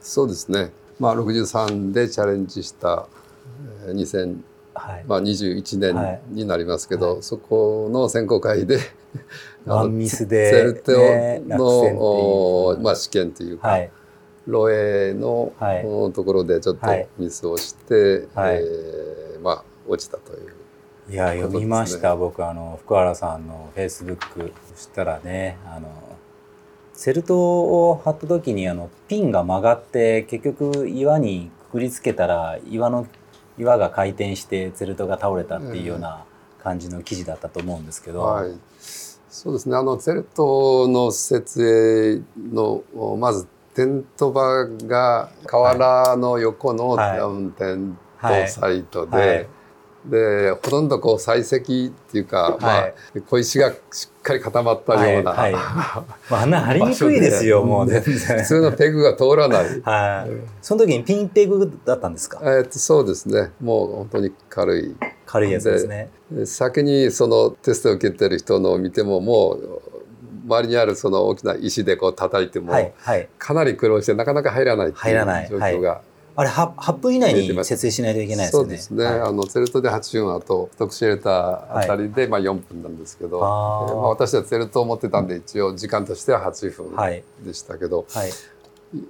[0.00, 0.70] そうですね。
[0.98, 3.06] まあ63でチャレンジした
[3.86, 4.40] 2000、
[4.74, 5.04] はい。
[5.06, 8.78] まあ、21年になりますけど、はい、そこの選考会で
[9.66, 13.90] ワンミスで、セルテオの、まあ、試験というか、はい、
[14.46, 15.52] ロエの、
[16.14, 16.86] ところでちょっと
[17.18, 20.51] ミスをして、はい、えー、まあ、落ちたという。
[21.12, 25.90] いや読みました、ね、僕あの福原さんのフェイスブックそしたらねあの
[26.94, 33.06] セルトを貼った時にあのピンが曲がって結局岩にくくりつけたら岩の
[33.58, 36.24] 岩が回転してセルトが倒れたっていうような
[36.62, 38.22] 感じの記事だったと思うんですけど。
[38.22, 38.52] はい。
[38.78, 39.76] そうですね。
[39.76, 42.82] あのゼルトの設営の
[43.18, 46.96] まずテント場が河原の横の
[47.58, 49.48] テントサイトで、
[50.04, 52.92] でほとんどこう採石っていうか、まあ、
[53.28, 55.58] 小石がしっかり固まったような、はいは
[56.00, 58.38] い、まあ、あんな張りにくいですよもう全然。
[58.38, 62.40] 普通のペグが通らない、はい、その時にピンペグだったんですか？
[62.42, 63.52] えー、っとそうですね。
[63.60, 64.96] もう本当に軽い。
[65.24, 66.10] 軽いやつですね。
[66.46, 69.80] 先にそのテストを受けてる人のを見てももう
[70.46, 76.02] 周りにあるその大きな石でこう叩いても、はいはい、かなり苦労してなかなか入らないっていう状況が
[76.34, 78.62] あれ 8, 8分以内に設営しないといけないですね。
[78.62, 79.04] そうですね。
[79.04, 88.30] はい、あのツェルトで8分あと特殊エレターあたりで、まあ4分なんですけど、あえー、まあ私はツェルトを持ってたんで一応時間としては8分でしたけど、はい、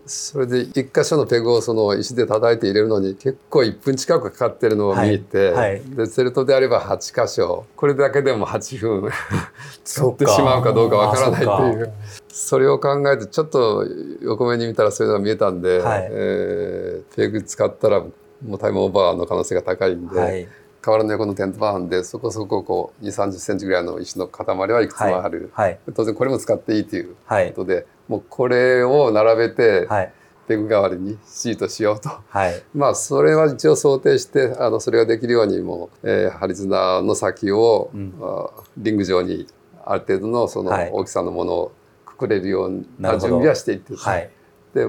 [0.07, 5.71] それで一箇所のペグをその石で叩いて入れるのに結構1分近くかかってるのを見て、はい。
[5.71, 9.11] はい、でツェルトであれば8箇所これだけでも8分
[9.85, 11.93] 使ってしまうかどうかわからないっていう
[12.33, 13.87] それを考えてちょっと
[14.23, 20.19] 横目に見たらそういうのが見えたんで、はい、えー、ペグ使ったらもうタイムオーバーの可能性が高いんで。
[20.19, 20.49] はい。
[20.81, 25.71] 河原の横のテントバーンでそこそここう2 3 0センチぐらいの石の塊はいくつもある、はい。
[25.71, 27.15] はい、当然これも使っていいというこ
[27.55, 29.87] とで、はい、もうこれを並べて、
[30.49, 32.11] ペグ代わりにシートしようと、
[32.75, 38.13] まあそれは一応想定してあのそれができるようにもう、えー、針綱の先を、うん、
[38.77, 39.47] リング状に
[39.85, 41.73] ある程度のその大きさのものを
[42.23, 43.95] くくれるような準備はしていって
[44.75, 44.89] で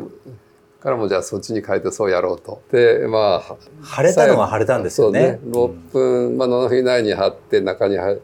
[0.80, 2.62] からもじゃあそっちに変えてそうやろうと。
[2.72, 5.34] でまあ晴れたのは晴れたんですよね。
[5.34, 5.40] ね。
[5.46, 8.20] 6分、まあ、7分以内に貼って中に入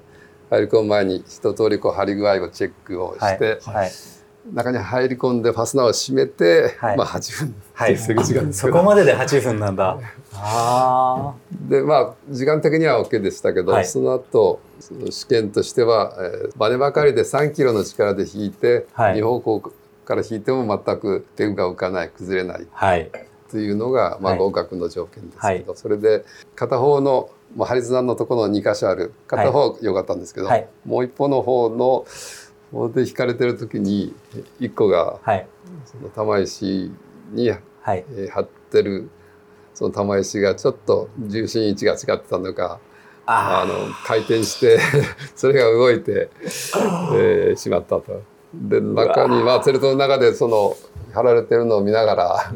[0.52, 3.92] り込む前に一通りこう張り具合をチェックをして、はいはい、
[4.54, 7.98] 中に入り込んでファスナーを閉めて、はい、まあ8分はい、
[8.54, 9.98] そこまでで8分なんだ。
[10.36, 11.34] あ
[11.70, 14.60] でまあ時間的には OK でしたけど、その後
[15.10, 19.74] 試験としては、えー、バネばかりで3キロの力で引いて、はい、2方向
[20.06, 23.12] から引いても全くペグが浮かない崩れない、はい、
[23.50, 32.06] というのが、まあ、合格の条件ですけど、はい、それで片方のもう針綱のところの2箇所ある片方良かったんですけど、はい、もう一方の方の
[32.72, 34.14] 方で引かれてる時に
[34.60, 35.20] 1個が、
[35.86, 36.92] その玉石
[37.32, 37.50] に、
[37.82, 38.06] はい。
[38.12, 39.10] えー、張ってる
[39.74, 42.80] その玉石がちょっと重心位置が違ってたのか
[43.32, 44.80] あの回転して
[45.36, 46.30] それが動いて、
[47.14, 48.22] えー、しまったと。
[48.54, 50.76] で中にまあツェルトの中でその
[51.14, 52.52] 貼られてるのを見ながら、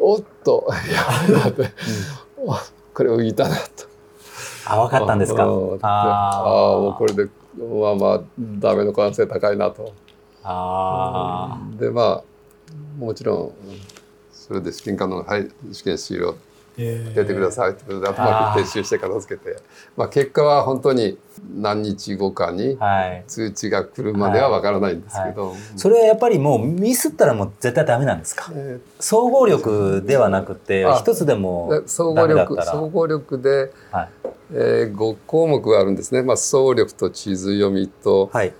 [0.00, 1.70] おっとやばいなって、
[2.94, 3.62] これ浮いたなと。
[4.64, 5.42] あ分かったんですか？
[5.82, 8.20] ああもうこれでまあまあ
[8.58, 9.92] ダメの可能性高いなと。
[10.42, 12.22] あでまあ
[12.98, 13.52] もちろん
[14.32, 16.34] それで試験官の、はい、試験終了
[16.76, 19.56] 出てくださいってことで頭撤収して片付けて。
[19.96, 21.18] まあ、結果は本当に
[21.54, 22.78] 何日後かに
[23.26, 25.50] 通知が来るまではわからないんですけど、はい。
[25.52, 34.08] はい、それはやっぱりもうミスったらもう絶対ダメなんですか、えー、総合力ではなくて一つでも総合力総合力で、はい、
[34.52, 38.52] えー、5項目があるんですね、まあ、総力と地図読みと、はい、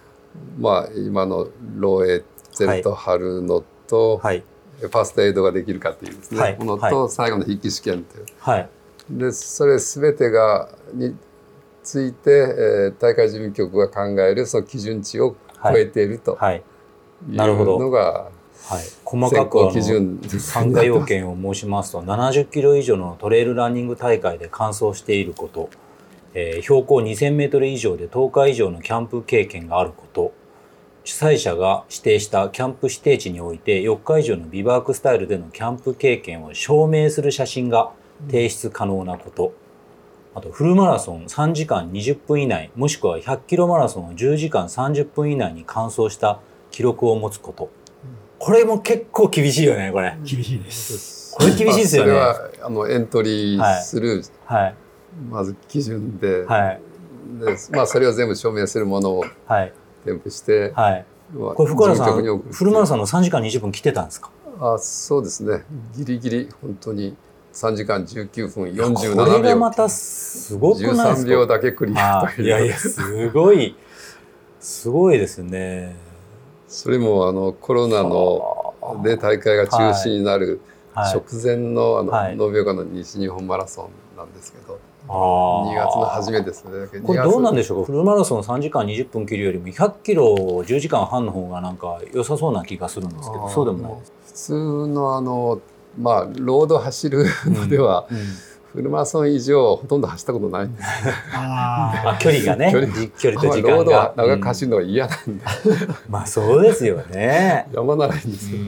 [0.58, 1.48] まあ、今の
[1.78, 4.42] 漏洩ゼルト貼るのと、はい
[4.78, 8.68] ファーストエイドができるかっていうですね、はい、ものと最後の筆記試験という、はい、
[9.10, 11.16] でそれ全てがに
[11.82, 16.62] ついて、えー、大会事務局が考えるその基準値を超えているとい。
[17.76, 18.30] うのが、
[18.68, 25.70] はい、細かく基準参加要件を申しますと70キロ以上のトレイルランニング大会で完走していること、
[26.34, 30.32] えー、標高2000メートル以上で10日以上のキャンプ経験があること
[31.06, 37.92] 主催者が指定したキャンプ指定地において4日以上のビバークスタイルでのキャンプ経験を証明する写真が
[38.26, 39.52] 提出可能なこと、
[40.34, 46.40] あとフルマラソン3時間20分以内もしくは100キロマラソンを10時間30分以内に完走した
[46.72, 47.70] 記録を持つこと。
[48.40, 50.18] これも結構厳しいよねこれ。
[50.24, 51.36] 厳しいです。
[51.36, 54.74] これ厳しいですよね、まあ、それはあのエントリーする、はい、はい、
[55.30, 56.80] まず基準で,、はい、
[57.38, 59.72] でまあそれを全部証明するものを、はい
[60.06, 64.30] 添付して、はい、これ福原さんフルマラソンの3時間20分来てたんですか？
[64.58, 65.64] あそうですね。
[65.94, 67.14] ギリギリ本当に
[67.52, 69.24] 3時間19分47秒。
[69.24, 72.46] これがまたすごくないですか？13秒だけクリアという。
[72.46, 73.76] いやいやすごい。
[74.60, 75.96] すごいですね。
[76.68, 80.60] それもあのコロナので大会が中止になる
[80.94, 87.00] 直前のあの延岡の西日本マラソンなんですけど2月の初めですね。
[87.02, 87.80] これどうなんでしょう？
[87.82, 93.92] かフルマラソン3時間20分切るよりも100キロ10時間半の方がなんか良さそうな気がするんですけどそうでもない
[94.26, 94.52] 普通
[94.88, 95.60] のあの
[95.98, 98.24] まあロード走るのでは、うんうん。
[98.72, 100.88] フルマラソン以上ほとんど走ったことないんです、
[101.32, 103.08] あ距離がね距離。
[103.08, 105.40] 距離と時間が、ロードは長く走るのは嫌なんで、うん、
[106.10, 107.68] まあそうですよね。
[107.72, 108.62] 山ならいいんですけど、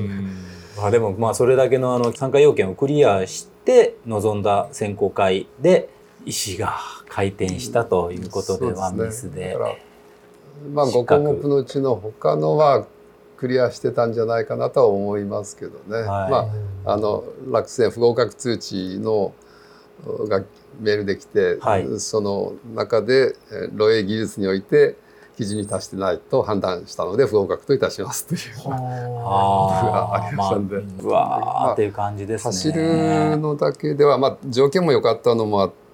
[0.81, 5.91] まあ、でもまあそれだけのあの参加要件をクリアして臨んだ選考会で
[6.29, 6.77] 石が
[7.09, 9.57] 回転したということで、ワンミスで。
[10.75, 12.85] まあ、5項目のうちの他のは
[13.37, 16.03] クリアしてたんじゃないかなとは思いますけどね。
[16.03, 16.49] はい、ま
[16.85, 19.33] あ、あの落選不合格通知の
[20.29, 20.43] が
[20.81, 23.37] メールできて、はい、その中で
[23.73, 24.97] 漏洩技術において
[25.37, 32.53] 基準に達してないと判断したので不合格といたしますというあありましたんで、まあ、うわーっていう感じですね。
[32.53, 35.88] 走るのだけでは、まあ、条件も良かったのもあって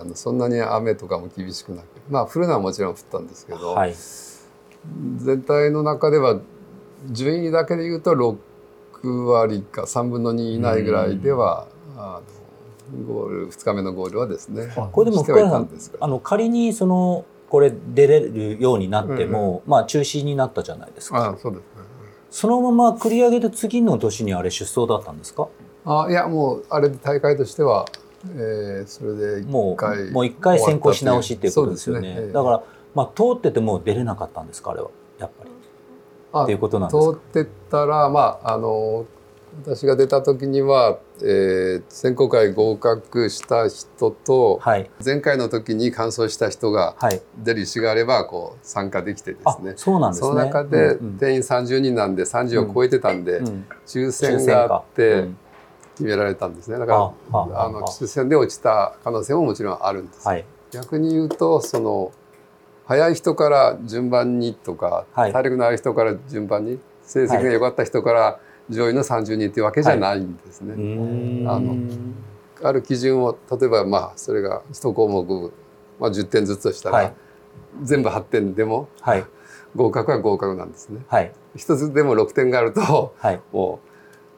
[0.00, 3.94] あのそんなに雨とかも厳しくなくまあ降るのはもちろん降ったんですけど、はい、
[5.16, 6.40] 全体の中では
[7.10, 11.66] 順位だけで言うと6割か3分の2以内ぐらいでは、
[11.96, 12.20] あ
[12.94, 15.68] のゴール2日目のゴールはですね、これでも福原さん
[16.00, 21.30] あの仮にそのこれ出れるようになっても、うん、まあ中止になったじゃないですか。
[21.30, 21.66] あそうですね。
[22.30, 25.48] そのまま繰り上げて次の年にあれ出走だったんですか？
[25.84, 27.86] あいやもうあれ大会としては、
[28.30, 32.14] えー、それでもうもう一回先行し直しっていうことですよね。
[32.14, 32.32] ね。
[32.32, 32.62] だから、
[32.94, 34.90] まあ、通ってても出れなかったんですかあれは。
[35.18, 35.50] やっぱり。
[36.44, 37.12] っていうことなんですか？
[37.12, 39.06] 通ってたらまああの
[39.64, 46.96] 私が出た時には、えー、選考会合格した人と、はい、前回の時に完走した人が
[47.36, 49.74] 出る意思があればこう参加できてですね。
[49.76, 50.28] そうなんですね。
[50.28, 55.28] その中で定員30人なんで30を超えてたんで、うん、抽選があって
[55.94, 56.78] 決められたんですね。
[56.78, 56.98] だから
[57.32, 62.12] あの抽選で落ちた可能性ももちろんあるんです、はい、逆に言うとその
[62.86, 70.74] 早い人から順番にとか、はい、体力のある人から順番に成績が良かった人から、はい上位の30人というわけじゃないんですね。
[71.44, 71.76] はい、あの
[72.62, 75.52] ある基準を例えばまあそれが1項目、
[75.98, 77.14] まあ、10点ずつとしたら、はい、
[77.82, 79.24] 全部8点でも、はい、
[79.74, 81.00] 合格は合格なんですね。
[81.08, 83.91] はい、1つでも6点があると、はい、もう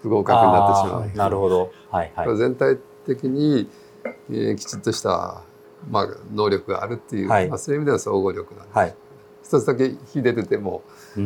[0.05, 1.17] 不合格になってしまう。
[1.17, 3.71] なるほど、はいはい、全体的に、
[4.31, 5.43] えー、きちっとした、
[5.90, 8.77] まあ、能力があるっていう、はい、まあ、そういう意味では総合力なんです。
[8.77, 8.95] はい、
[9.43, 10.83] 一つだけ秀でてても
[11.17, 11.23] うん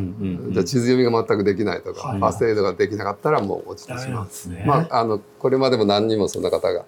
[0.47, 6.85] うん、じゃあ地図読みが全くできないとか、はい、ファーストエイドができなかったらもう落ちてしまう、ね、まあ、あのこれまでも何人もそんな方が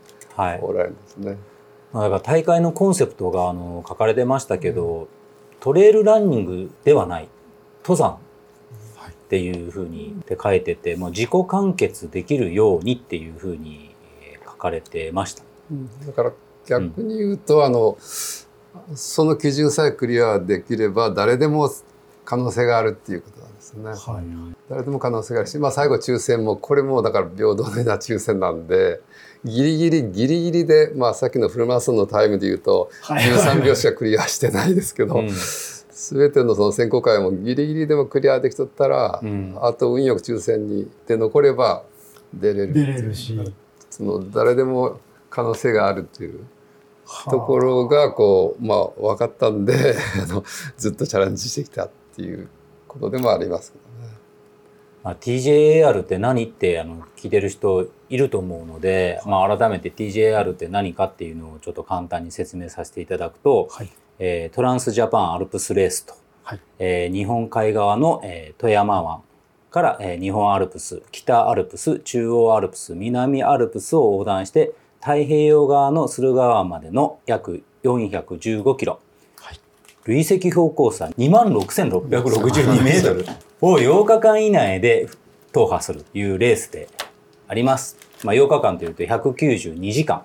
[0.60, 1.30] おられるんですね。
[1.30, 1.38] はい、
[1.94, 5.06] だから大会のコンセプトがあの書かれてましたけど、うん、
[5.60, 7.28] トレイルランニングではない。
[7.82, 8.18] 登山
[9.30, 13.94] っていうふうにって書いてて、もう自己完結できるようにっていうふうに
[14.44, 15.44] 書かれてました。
[15.70, 16.32] うん、だから
[16.66, 21.70] 逆に言うと、うん、あのその基準さえクリアできれば誰でも
[22.24, 23.90] 可能性があるっていうことなんですね。
[23.90, 29.00] はい、誰でも可能性があるし、まあ、最後抽選もこれもだから平等な抽選なんで
[29.44, 35.20] ギリギリギリギリで、まあ、さっきのフルマラソンのタイムでいうと13秒しかクリアしてないですけど。
[35.20, 35.30] うん
[36.00, 41.84] 全てのその選考会もギリギリでもクリアできとったら、うん、あと運よく抽選にで残れば
[42.32, 43.38] 出れる出れるし。
[43.90, 46.46] その誰でも可能性があるっていう。
[47.28, 49.74] ところがこうまあ分かったんで
[50.78, 52.48] ずっとチャレンジしてきたっていう
[52.86, 54.14] ことでもありますけどね。
[55.02, 63.90] まあ、TJAR って何ってあの聞いてる人いると思うので、まあ、改めて TJAR って何かっていうのをちょっと簡単に説明させていただくと、はい、
[64.22, 69.22] えー、トランスジャパンアルプスレースと、はい、えー、日本海側の、えー、富山湾
[69.70, 79.00] から、えー、日本アルプス北アルプス中央アルプス南アルプスを横断して太平洋側の駿河湾までの約415キロ。
[80.04, 83.26] 累積標高差2万6662メートル。
[83.62, 85.08] を8日間以内で
[85.52, 86.88] 踏破するというレースで
[87.48, 87.96] あります。
[88.24, 90.24] まあ、8日間というと192時間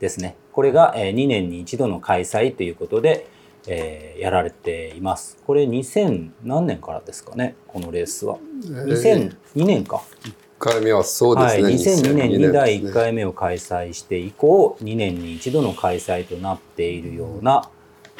[0.00, 0.36] ですね。
[0.54, 3.26] これが2年に一度の開催ということで、
[3.66, 5.36] えー、やられています。
[5.44, 8.38] これ2000何年からですかね、このレースは。
[8.62, 10.02] 2002年か。
[10.22, 11.62] 1回目はそうですね。
[11.64, 17.68] はい、2002年に第1回目を開催して以降、2年に一度の開催となっているような、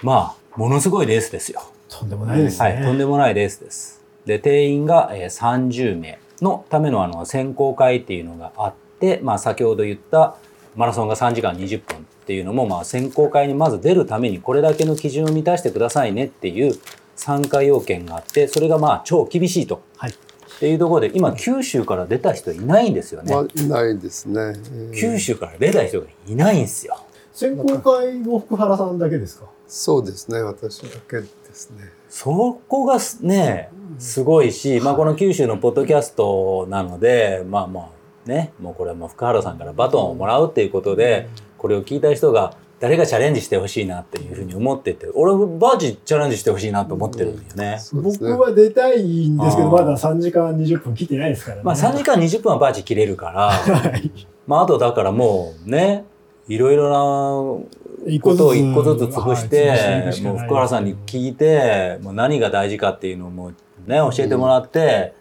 [0.03, 1.63] まあ、ものすごいレースですよ。
[1.89, 2.69] とんでもないですね。
[2.69, 4.03] はい、とんでもないレースです。
[4.27, 10.37] で、定員が30名のためのあの選考会っていうのがあって、まあ先ほど言った
[10.75, 16.75] マラソンが3時間20分っていうのも、まあ選考会にまず出るためにこれだけの基準を満たしてくださいねっていう
[17.15, 19.83] 参加要件があって、それがまあ超厳しいと。
[19.97, 20.11] はい。
[20.11, 23.35] っていうところで今九州から出た人いないんですよね。
[23.35, 26.97] まあ、いないですね、えー、九州から出た人がいないんですよ。
[27.33, 29.47] 選考会も福原さんだけですか？
[29.67, 37.91] そうですね私だけですねそこがねすごいし、まあ、この九州のポッドキャストなのでまあま
[38.27, 41.29] あねもうこれはもう福原さんからバトンをもらうっていうことで
[41.65, 51.63] これを聞いた人が誰がチャレンジしてほしいなっていうふうに思ってて俺バージチャレンジしてほしいなと思ってるんだよね、うん、僕は出たいんですけどまだ3時間20分切ってないですからね。
[51.65, 56.05] まあ3時間20分はバージ切れるから、はい、まああとだからもうね
[56.49, 63.55] いろいろなことを一個ずつ尽くして、もう福原さんに聞いて、もう何が大事かっていうのをもう
[63.91, 65.15] ね、教えてもらって、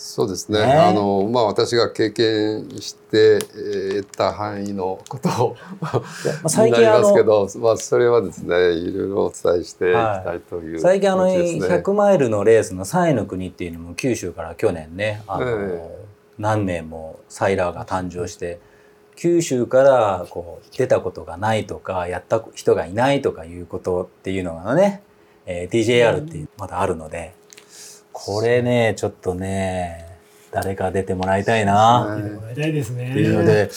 [0.00, 0.64] そうですね。
[0.64, 0.72] ね。
[0.74, 5.56] あのまあ私が経験してえー得た範囲のことを
[6.64, 11.76] になりますけど、まあそれはですね、いろいろお伝えしていきたいという、最近あの、気持ちですね。
[11.78, 15.98] 100マイルのレースの3位の国っていうのも九州から去年ね、あの、え
[16.38, 18.60] 何名もサイラーが誕生して、
[19.16, 25.02] 九州からこう出たことがないとか、やった人がいないとかいうことっていうのがね、
[25.44, 27.34] えー DJR っていうまだあるので、
[28.24, 30.06] これね、ちょっとね、
[30.50, 32.16] 誰か出てもらいたいな。
[32.16, 33.10] 出てもらいたいですね。
[33.10, 33.70] っていうので、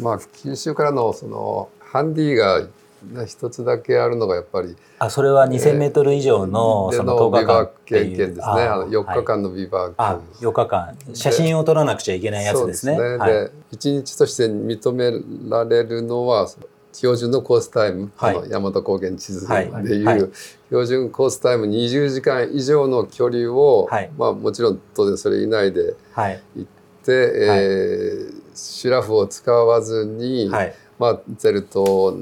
[0.00, 7.74] まあ九州からのそのハンディがね一つだけあるのがやっぱりあ、それは2000メートル以上のでその10日ビバーク間。
[7.84, 8.44] 経験ですね。
[8.44, 9.94] あの4日間のビバーク。
[9.98, 10.96] あ、4日間。
[11.14, 12.96] 写真を撮らなくちゃいけないやつですね。
[12.96, 13.18] そうですね。
[13.18, 15.10] はいで一日として認め
[15.50, 16.46] られるのは
[16.92, 20.30] 標準のコースタイム、はいあの大和高原地図ではいいう、はい
[20.68, 26.42] 標準コースタイム20時間以上の距離を、はいまあもちろん当然それ以内ではい。
[26.56, 26.66] 行っ
[27.04, 30.74] て、えーシュラフを使わずに、はい。
[30.98, 32.14] まあゼルト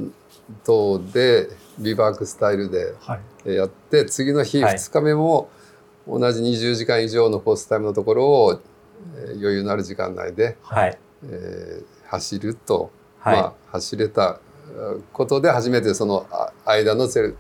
[0.65, 1.49] 等で
[1.79, 3.55] ビバークスタイルではい。
[3.55, 5.49] やって次の日はい2日目も
[6.07, 8.61] 同じ20時間以上のコースタイムのところを、
[9.17, 10.99] えー余裕のある時間内で、はい。
[11.25, 12.91] えー走ると、
[13.21, 13.37] はい。
[13.37, 14.50] まあ、走れたえー
[15.13, 17.37] ことで初めてそのあ間のゼル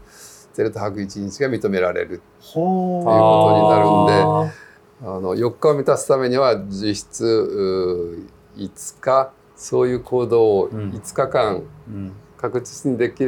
[0.52, 4.60] ゼルト泊1日が認められるほということになるんで。
[5.02, 12.12] あの4日を満たすためには実質うー5日そういう行動をうん5日間うん。
[12.36, 13.24] 確実にでき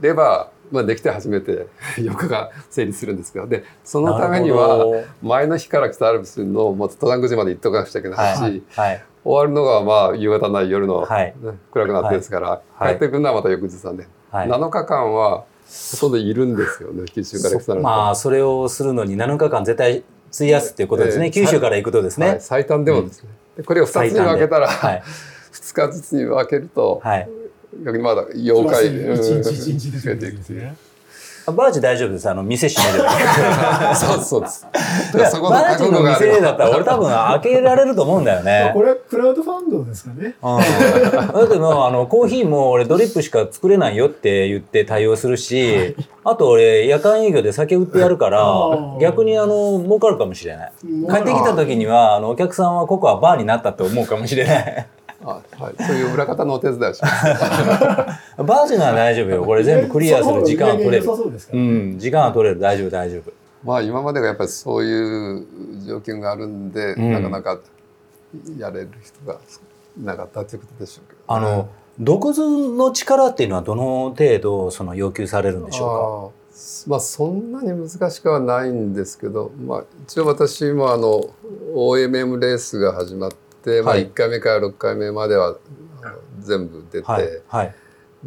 [0.00, 1.66] れば、まあ、できて初めて
[1.96, 4.86] 4日が成立するんですけどでそのためになは
[5.22, 8.62] 前の日から北アルプスのもう登山口まで行っとかなくちゃいけないし、はい。
[8.70, 9.04] はい。
[9.28, 14.48] 終わるのがまあ夕方なり夜の、はいね暗くなってですから、はい帰ってくるのはまた翌日なんで、はい。
[14.48, 15.44] 7日間は
[15.90, 17.88] ほとんどいるんですよね九州から行くとなると。
[17.88, 20.02] まあ、それをするのに7日間絶対
[20.32, 21.26] 費やすっていうことですね。
[21.26, 22.28] ええ九州から行くとですね。
[22.28, 25.02] はい最短でもですね、でこれを2つに分けたら、はい。
[25.52, 27.28] 2日ずつに分けると、はい。
[27.84, 28.30] 逆にまだう。
[28.30, 30.76] 8日一日一日で増えていくですね。
[31.48, 32.28] あバージ大丈夫です。
[32.28, 33.94] あの、店閉めれば。
[33.96, 34.66] そうそうです。
[35.30, 36.54] そこのバージの店だる。
[36.54, 38.70] ったら俺多分開けられると思うんだよね。
[38.76, 40.34] これクラウドファンドですかね。
[40.42, 40.58] うん、
[41.32, 48.44] だってもうあのコーヒーも俺ドリップしか作れないよって言って対応するし、あと俺夜間営業で酒売ってやるから
[49.00, 50.72] 逆にあの儲かるかもしれない。
[51.10, 54.86] 帰ってきた時にはあのお客さんはここはバーになったって思うかもしれない。
[55.24, 57.24] あはい、そういう裏方のお手伝いをします。
[58.38, 59.44] バージンは大丈夫よ。
[59.44, 61.06] これ全部クリアする時間は取れる
[61.52, 62.60] うん、時間は取れる。
[62.60, 63.32] 大丈夫、大丈夫。
[63.64, 65.46] まあ今までがやっぱりそういう
[65.84, 67.58] 条件があるんで、うんなかなか
[68.56, 69.38] やれる人が
[70.00, 81.28] いなかったということでしょうけど、あの、毒図の力っていうのはどの程度その要求されるんでしょあーまあそんなに難しくはないんですけど、まあ、一応私もあの
[81.74, 83.36] OMM レースが始まって、
[83.82, 85.56] まあ、はい1回目から6回目までは
[86.40, 87.06] 全部出て。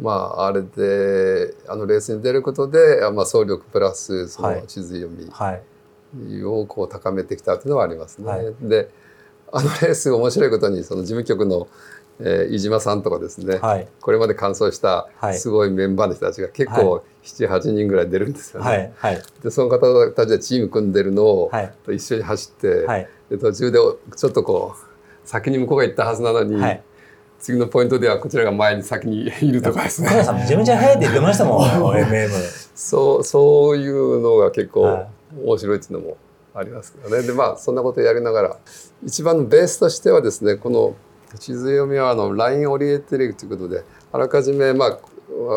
[0.00, 6.44] まああれであのレースに出ることで、あまあ、総力プラスそはいの地図読みはい。
[6.44, 8.26] をこう高めてきたというのはありますね。
[8.26, 8.88] はいで
[9.52, 11.68] あのレース面白いことにその事務局の、
[12.20, 13.88] えー飯島さんとかですね、はい。
[14.00, 18.66] これまで完走したはいすごいメンバーの人たちが結構78人ぐらい出るんですよね。
[18.66, 18.92] はい。
[18.96, 19.22] はい。
[19.42, 21.74] でその方たちでチーム組んでるのをはい。
[21.96, 23.08] 一緒に走って、はい。
[23.28, 23.78] で途中で
[24.16, 24.91] ちょっとこう
[25.24, 26.82] 先に向こうが行ったはずなのに、はい。
[27.42, 32.28] 次のポイントではこちらが前に先にいるとかですねさんめちゃめちゃ早いって言ってましたもん、 OMM。
[32.74, 35.08] そうそういうのが結構は
[35.44, 36.16] 面白いっていうのも
[36.54, 38.56] ありますけどねでまあそんなことやりながら
[39.04, 40.94] 一番のベースとしてはですねこの
[41.38, 44.98] 地図読みはあのラインオリエンテリングということであらかじめ、まあ、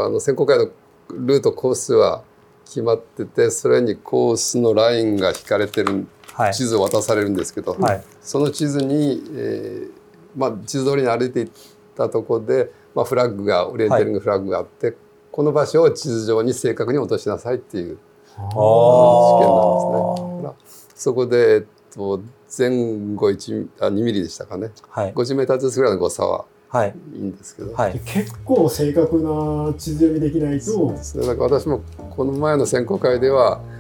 [0.06, 0.72] あの選考会の
[1.10, 2.24] ルートコースは
[2.66, 6.06] 決まっててそれにコースのラインが引かれてるはい。
[6.54, 8.04] 地図を渡されるんですけど、はい。
[8.22, 10.06] その地図に、えー
[10.36, 11.50] まあ、地図通りに歩いていっ
[11.96, 14.96] たところで、まあ、フラッグがオリエンテリングフラッグがあって、
[15.32, 20.86] この場所を地図上に正確に落としなさいっていう試験なんですね。
[20.96, 21.64] そこで、えっ
[21.94, 22.22] と、
[22.58, 22.70] 前
[23.16, 25.14] 後1あ2ミリでしたかねはい。
[25.14, 26.96] 50メーターずつぐらいの誤差ははい。
[27.14, 28.00] いいんですけど、はい。
[28.06, 31.82] 結構正確な地図読みできないとそれだから私も
[32.16, 33.75] この前の選考会では、えー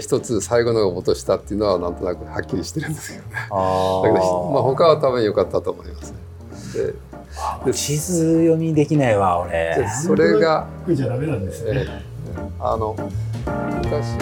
[0.00, 3.34] 一つ最後のが落としたっていうのはなんとなくはっきりしてるんですけどね。
[3.50, 6.18] あだけど、まあ、他は多分良かったと思いますね。
[6.74, 6.94] で
[7.36, 7.72] あ。
[7.72, 9.88] 地図読みできないわ、俺で。
[9.88, 11.70] それが、僕じゃダメなんですね。
[11.74, 12.10] えー
[12.60, 12.94] あの
[13.82, 14.20] 昔昔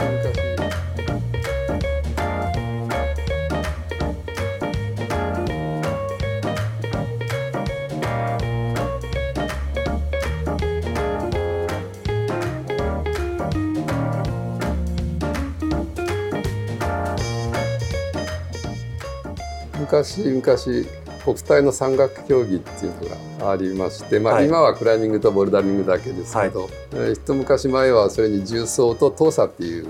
[19.89, 20.86] 昔昔
[21.24, 22.95] 国体の山岳競技っていう
[23.39, 24.47] のがありまして、まあ、はい。
[24.47, 29.86] 今はクライミングとボルダリングだけですけど、えー一昔前はそれに重装と闘差っていう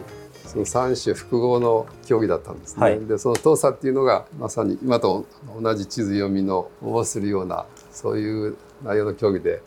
[0.46, 2.82] その3種複合の競技だったんですね。
[2.82, 3.00] はい。
[3.06, 5.26] でその闘差っていうのがまさに今と
[5.60, 9.60] 同じ地図読みのをするようなそういう内容の競技で。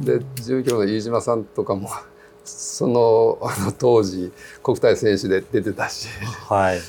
[0.00, 1.90] で12キロの飯島さんとかも
[2.44, 4.30] そのあの当時
[4.62, 6.08] 国体選手で出てたし。
[6.48, 6.80] はい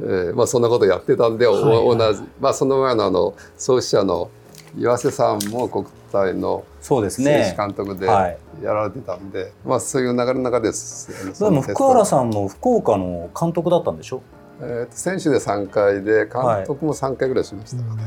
[0.00, 1.98] えーまあ、そんなことやってたんで、おはい。
[1.98, 4.30] 同じ、まあ、その前のあの創始者の
[4.78, 7.54] 岩瀬さんも国体の選手ね。
[7.56, 8.38] 監督ではい。
[8.62, 11.42] やられてたんで、まあ、そういう流れの中です。
[11.42, 14.22] でも福原ん、さんも福岡の監督だったんでしょ？
[14.60, 18.02] えーと選手で3回で監督も3回ぐらいしましたかね。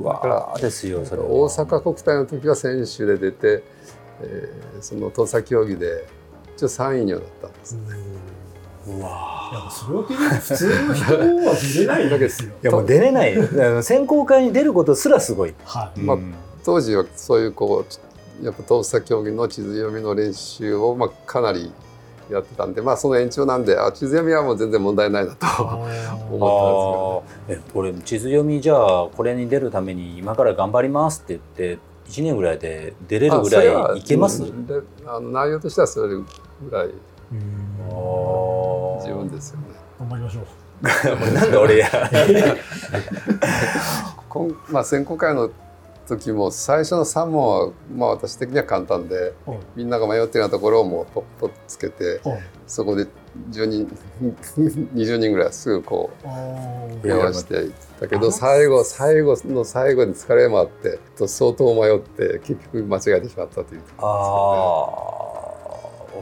[0.00, 1.28] うわーですよそれは。
[1.28, 3.64] 大阪国体の時は選手で出て、
[4.22, 6.06] えーその土佐競技で
[6.56, 7.76] 一応3位にはなったんです。
[8.98, 12.50] うわそれを聞いて普通の人は出れないんですよ。
[12.62, 13.34] いやもう出れない。
[13.34, 16.00] よあの選考会に出ることすらすごい、はい。
[16.00, 16.34] まあうん
[16.64, 17.86] 当時はそういうこ
[18.42, 21.72] うやっぱ土佐競技の地図読みの練習を、まあ、かなり
[22.30, 25.46] やってたんで、まあ、その延長なんであ地図読みはもう全然問題ないなと。
[26.30, 34.42] 思あーえ俺地図読みじゃあこれに出るために今から頑張りますって言って1年ぐらいで出れるぐらいいけます？
[34.42, 34.66] うん。
[34.66, 34.74] で
[35.06, 36.24] あの内容としてはそれぐ
[36.70, 36.90] らい
[37.32, 37.40] うん。
[39.04, 39.66] 十分ですよね。
[39.98, 40.44] 頑張りましょう。
[41.34, 41.88] なんで俺や？
[44.28, 45.50] こんまあ、選考会の
[46.06, 53.06] 時も最初の3問は、まあ、私的には簡単ではいみんなが迷ってるようなところをもうポッポッつけてはいそこで
[53.50, 53.96] 10人
[54.94, 57.06] 20人ぐらいすぐこうあー。
[57.06, 64.86] いや増やしていったけど最後最後の最後に疲れもあってと相当迷って結局間違えてしまったというあ
[65.36, 65.39] あ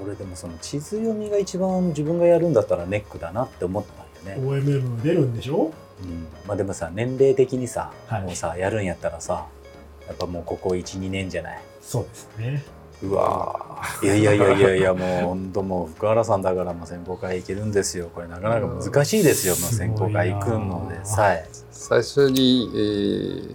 [0.02, 5.72] 俺でもその地図読みが一番自分がやるんだったらネックだなって思ったんよね、OMM 出るんでしょ？
[6.02, 8.22] うん、まあでもさ年齢的にさ、はい。
[8.22, 9.46] もうさやるんやったらさ
[10.06, 11.62] やっぱもうここ12年じゃない？
[11.80, 12.62] そうですね。
[13.00, 14.06] うわー。
[14.06, 18.10] いやいやいやいやいやもう本当もう福原さんだからもう選考会行けるんですよ。
[18.12, 22.78] これなかなか難しいですよ、もう選考会行くのでさえ最初に、え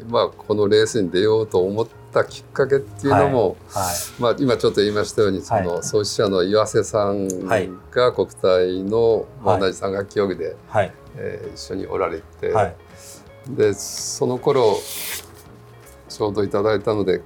[0.04, 4.22] ーまあ、このレースに出ようと思ったきっかけっていうのも、はい。
[4.22, 5.84] まあ、今ちょっと言いましたようにその、はい。
[5.84, 7.70] 創始者の岩瀬さんはい。
[7.91, 10.93] が国体の、同じ山岳競技で、はい。
[11.18, 12.76] えー一緒におられて、はい。
[13.49, 14.78] でその頃
[16.07, 17.20] ちょうどいただいたので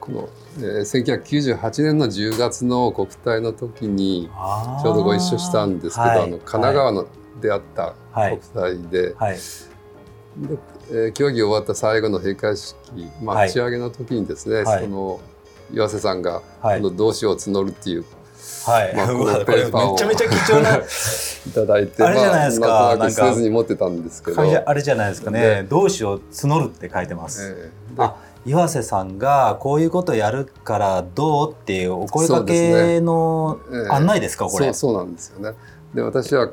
[0.00, 0.28] この、
[0.58, 4.30] えー1998年の10月の国体の時に
[4.82, 6.22] ちょうどご一緒したんですけど、はい。
[6.22, 7.06] あの神奈川の
[7.40, 9.36] であったはい国体で,、はい。
[9.36, 10.58] で
[10.90, 12.76] えー競技終わった最後の閉会式、
[13.22, 14.84] まあ、はい打ち上げの時にですね、はい。
[14.84, 15.20] その
[15.72, 16.80] 岩瀬さんがはい。
[16.80, 18.04] 今度動詞を募るっていう、
[18.66, 22.66] はい、まあこの ペーパーをこれめちゃめちゃ貴重な いただいてあれじゃないですか。
[22.66, 23.04] まあ、なんか。
[23.06, 24.40] く捨てずに持ってたんですけど。
[24.40, 25.40] あれじゃないですかね。
[25.40, 28.16] ね同志を募るって書いてます、えーであ
[28.46, 33.00] 岩瀬さんがこういうことやるからどうっていうお声かそうですけね。
[33.00, 34.66] のええ案内ですか、これ。
[34.66, 35.54] そうそうなんですよね。
[35.94, 36.48] で私は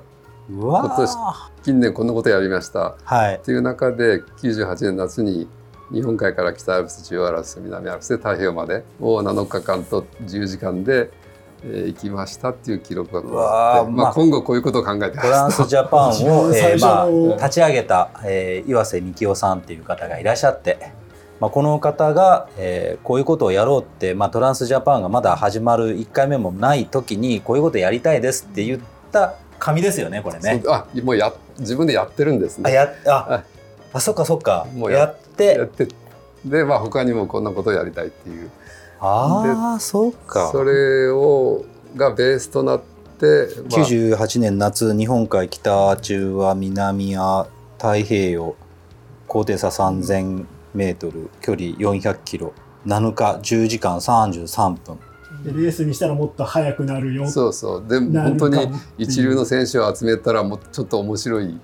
[0.50, 2.96] 今年ー近年こんなことやりました。
[3.04, 3.36] はい。
[3.36, 5.48] っていう中で98年夏に
[5.92, 11.12] 日本海から北アルプス中央アルプス南アルプスで太平洋までを7日間と10時間で、
[11.64, 16.14] えー行きましたっていう記録があってまあまあ、今後こういうことを考えてトランスジャパンを、
[16.56, 17.36] えーまあ、の。
[17.36, 20.94] 立ち上げた、えー岩瀬幹夫さんっていう方がいらっしゃって、
[21.40, 28.80] まあ、この方が、えーこういうことをやろうって、まあ、トランスジャパンがまだ始まる1回目もない時にこういうことやりたいですって言っ
[29.12, 30.64] た紙ですよねこれね。
[30.68, 32.70] あもうや自分でやってるんですね。
[32.70, 33.44] あやああ
[33.94, 34.68] あそっかそっか。
[34.74, 35.46] もうややって。
[35.46, 35.88] やって。
[36.46, 38.52] で、まあ、他にもこんなことをやりたいっていう。
[39.00, 40.50] ああそうか。
[40.52, 42.82] それをがベースとなっ
[43.20, 43.86] て、まあ。
[43.86, 47.48] 98年夏日本海北中和南は
[47.78, 48.56] 太平洋
[49.28, 52.54] 高低差3000メートル距離400キロ
[52.86, 55.00] 7日10時間33分
[55.44, 57.28] でレースにしたらもっと速くなるよ。
[57.28, 57.88] そうそう。
[57.88, 61.60] でなるか本当に一流の選手を集めたらもうちょっと面白い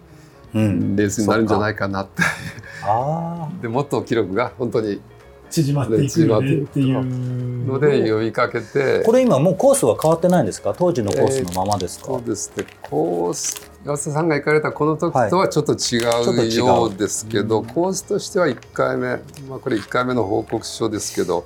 [0.53, 0.95] うん。
[0.95, 2.21] レースになるんじゃないいかなって、
[2.85, 5.01] あでもっと記録が本当に
[5.49, 9.01] 縮まっていくよねっていうので呼びかけて。
[9.01, 10.75] あこれ今もうコースは変わってないんですか？
[10.77, 19.07] 当時のコースのままですか、そうですねコース岩瀬さんが行かれたこの時とはちょっと違ううようですけど、コースとしては1回目、
[19.49, 21.45] まあ、これ1回目の報告書ですけど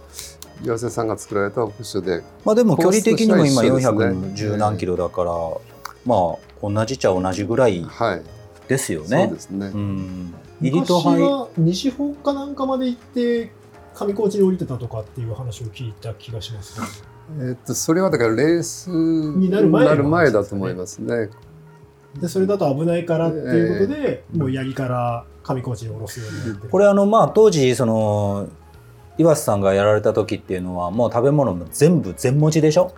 [0.63, 4.55] 岩瀬さんが作られた報告書でまあでも距離的にも今コースとしては一緒ですね。
[4.55, 5.31] 410何キロだから、
[6.05, 8.21] まあ同じっちゃ同じぐらいはい、
[8.67, 9.07] ですよね。
[9.07, 10.33] そうですね、うん。
[10.61, 13.51] 入り昔と入は西方かなんかまで行って
[13.93, 17.03] 上高地に降りてたとかっていう話を聞いた気がします、
[17.39, 21.29] えっとそれはだからレースになる前だと思いますね。
[22.19, 26.67] でそれだと危ないからっていうことで、もう八木から上高地に下ろすようになって。
[26.67, 28.47] これあのまあ当時その
[29.17, 32.91] 岩瀬さんがやられた時っていうのはもう食べ物も全部全持ちでしょ？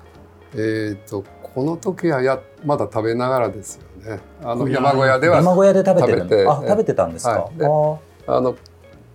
[0.55, 4.19] えっ、とこの時はやまだ食べながらですよね。
[4.43, 7.57] あの山小屋では山小屋で食べてるあ食べてたんですか、はい。
[7.57, 8.55] であの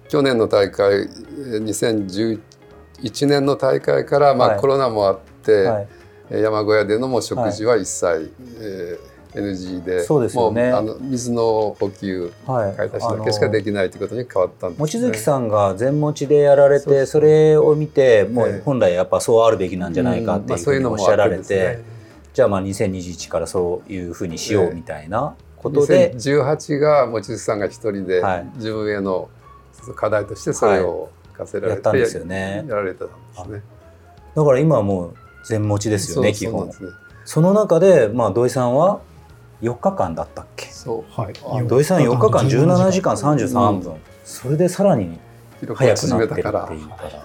[0.08, 2.38] 去年の大会えー
[3.00, 4.60] 2011年の大会から、まあはい。
[4.60, 5.88] コロナもあって、はい。
[6.30, 10.70] えー山小屋でのもう食事は一切、えー NG でそうですよね。
[10.70, 12.76] もうあの水の補給はい。
[12.76, 15.02] 買い足しだけしかできないということに変わったんです、ね。
[15.02, 18.50] 望月さんが全持ちでやられてそれを見てもえ。
[18.50, 21.82] えう本来やっぱそうあるべきなんじゃないかっていうふうにおっしゃられて
[22.32, 28.50] じゃあまあ2021からそういうふうにしようみたいなことで、2018が望月さんが一人ではい。
[28.56, 29.28] 自分への
[29.96, 32.64] 課題としてそれを課せられて、やったんですよね。
[32.68, 33.62] やられてたんですね。
[34.34, 35.14] だから今はもう
[35.44, 36.72] 全持ちですよね基本。
[36.72, 36.90] そね。
[37.24, 39.00] その中でまあ土井さんは
[39.62, 40.66] 4日間だったっけ？
[40.66, 41.20] そう。
[41.20, 41.34] はい。
[41.46, 45.18] あ土井さん4日間17時間33分、うそれでさらに
[45.74, 46.88] 早く縮なってるっていう。
[46.88, 47.24] から。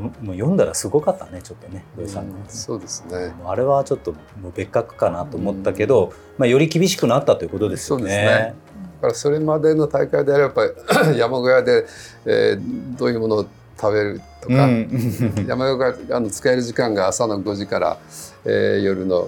[0.00, 2.28] もうもう読んだらすごかったねちょっとね土井さん。
[2.30, 3.34] の、うんそうですね。
[3.38, 8.02] もうあれはちょっともう別格かなと思ったけど、まあ、より厳しくなったということですよね。
[8.02, 8.54] そうですね。
[8.96, 11.86] だからそれまでの大会であればやっぱり山小屋で、
[12.24, 13.46] えーどういうものを
[13.80, 14.88] 食べるとか、うん。
[15.48, 17.98] 山小屋があの使える時間が朝の5時から、
[18.44, 19.26] えー夜の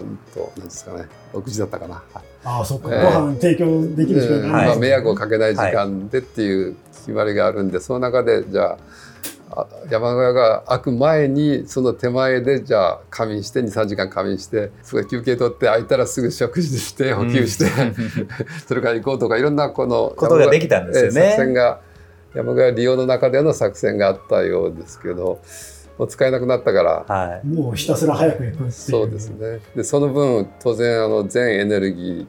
[0.57, 2.03] 何ですかね6時だったかな。
[2.45, 8.79] ああそっか、ええご飯提供できる時間うんがないまあ、迷惑をかけない時間でっていう決まりがあるんで、その中でじゃあ
[9.57, 17.67] あ山小屋が開く前にその手前でじゃあ仮眠して23時間仮眠してそれ休憩取って開いたらすぐ食事して補給して、
[18.67, 21.21] それから行こうとかいろんなこのことができたんですよね。
[21.21, 21.81] ええ作戦が
[22.35, 25.41] 山小屋利用の中での作戦があったようですけど
[25.99, 27.05] もう使えなくなったから。
[27.07, 29.61] はい、もうひたすら早く行くそうですね。
[29.77, 32.27] でその分当然あの全エネルギ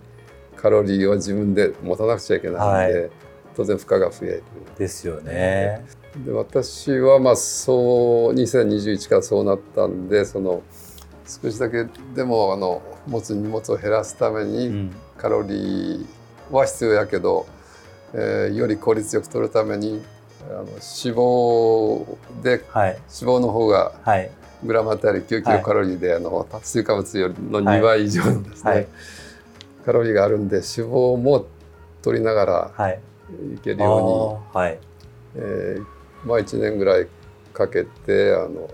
[0.54, 3.10] ーカロリーを自分で持たなくちゃいけないんで、は
[3.56, 4.44] 当然負荷が増える。
[4.78, 5.86] ですよね。
[6.26, 10.62] で私はまあそう2021からそうなったんでその
[11.28, 14.96] 少しだけでもあの持つ荷物を減らすためうにん。
[15.18, 16.06] カロリー
[16.52, 17.48] は必要やけど、
[18.14, 20.04] えーより効率よく取るために
[20.50, 20.76] あの脂
[21.16, 22.90] 肪ではい。
[22.92, 24.32] 脂肪の方がはい。
[24.64, 28.88] グラムあたり9キロカロリーで、あの炭水化物よりの2倍以上のですね、はい。
[29.86, 31.46] カロリーがあるんで脂肪も
[32.02, 33.00] 取りながらはい。
[33.56, 34.80] いけるあようにーはい。
[35.36, 35.86] えー
[36.26, 37.08] まあ1年ぐらい
[37.54, 38.68] かけてあの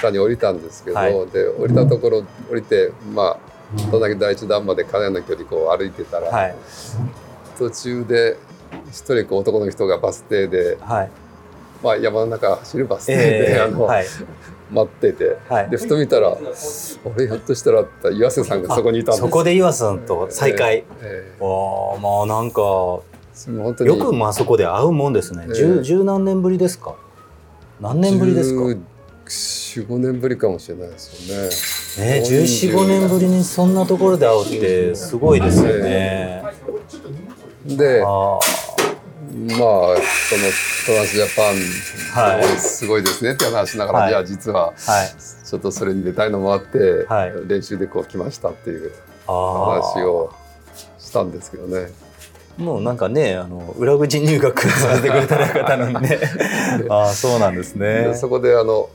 [0.00, 1.12] 下に降りたんですけど、はい。
[1.28, 3.38] で降りたところ降りてまあ
[3.90, 6.54] どんだけ第一段までかなりの距離こう歩いてたら、はい。
[7.58, 8.36] 途中で
[8.90, 11.10] 一人こう男の人がバス停で、はい。
[11.82, 14.06] まあ、山の中走るバス停で、え あのーはい
[14.70, 15.76] 待っててはいで。
[15.76, 16.34] ふと見たら
[17.04, 20.84] 俺ひょっとしたらって岩瀬さんがそこにいたんですそこで岩瀬さんと再会。
[21.02, 23.02] えああまあなんかよ
[23.98, 25.44] くまあそこで会うもんですね。
[25.48, 26.94] ええ十十何年ぶりですか？
[27.80, 32.20] 何年ぶりですか？45年ぶりかもしれないですよね。
[32.20, 36.42] ね、十四五年ぶりにそんなところで会うってすごいですよね。
[37.66, 38.02] で
[39.32, 40.42] まああその
[40.86, 42.44] トランスジャパン、はい。
[42.58, 44.10] すごいですねって話しながら、はい。
[44.10, 44.74] じゃあ実は。
[45.44, 47.32] ちょっとそれに出たいのもあって、はい。
[47.46, 48.92] 練習でこう来ましたっていう。
[49.26, 50.32] 話を
[50.98, 51.90] したんですけどね。
[52.58, 56.18] もうなんかねあの裏口入学させてくれた方なのにね
[56.90, 58.08] ああそうなんですね。
[58.08, 58.90] でそこであの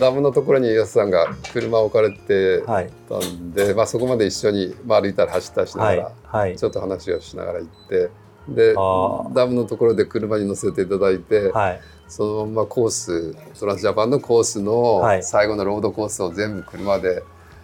[0.00, 5.96] ダムのところに安さんが車を置かれてはいたんで、まあ、そこまで一緒に、まあ、歩いたり走ったりしながはい。
[5.96, 6.56] ら、はい。
[6.56, 8.10] ちょっと話をしながら行って
[8.48, 11.80] でダムのところで車に乗せていただいて、はい。
[12.08, 15.22] そのままコーストランスジャパンのコースのはい。
[15.22, 17.22] 最後のロードコースを全部車で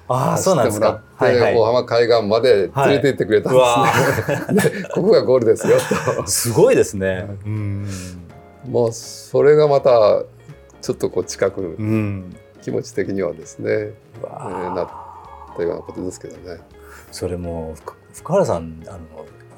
[0.08, 1.00] ああそうなんですか。
[1.16, 4.70] 走ってもらって、大浜海岸まで連れて行ってくれたんですね。
[4.82, 5.76] でここがゴールですよ
[6.16, 6.26] と。
[6.26, 7.28] すごいですね。
[7.46, 7.88] うん。
[8.66, 10.22] もうそれがまた
[10.80, 14.74] ちょっとこう近くうん気持ち的にはですね、うえわー。
[14.74, 14.88] なっ
[15.56, 16.60] たようなことですけどね。
[17.10, 18.98] それもふ福原さんあの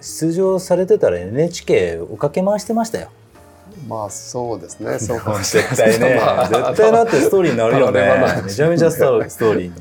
[0.04, 3.08] 出場されてたら NHK 追っかけ回してましたよ。
[3.88, 4.98] まあそうですね。
[5.00, 6.20] そうかもしれない絶対ね。
[6.20, 8.42] まあ 絶対なってストーリーになるよね。
[8.44, 9.68] めちゃめちゃストーリーに。
[9.68, 9.72] い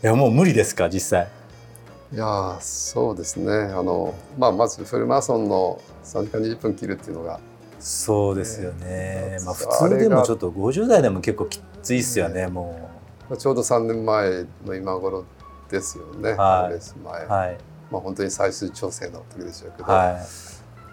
[0.00, 1.28] やもう無理ですか実際。
[2.12, 3.52] いやーそうですね。
[3.52, 7.38] あのまあまずフルマラソンの3時間20分切るっていうのが。
[7.78, 12.78] そうですよね、まあ普通でもちょっと50代でも結構きついっすよねも
[13.28, 15.24] まあちょうど3年前の今頃
[15.68, 16.32] ですよね。
[16.32, 16.70] はい。
[16.70, 17.24] レース前。
[17.24, 17.58] うはい
[17.90, 20.18] まあ本当に最終調整の時でしょうけど、は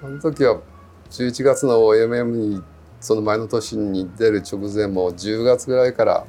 [0.04, 0.60] あの時は
[1.10, 2.64] 11月の OMM に
[3.00, 6.26] その前の年に出る直前も10月ぐらいから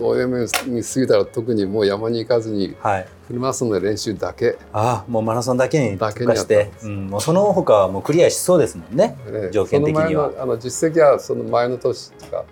[0.00, 3.08] OMM に過ぎたら特にもう山に行かずにいはい。
[3.26, 10.30] フルマラソンの練習だけ、ああもうマラソンだけに特化してうん、もうその他はもうクリアしそうですもんねね条件的には。
[10.38, 12.44] あの実績はその前の年とか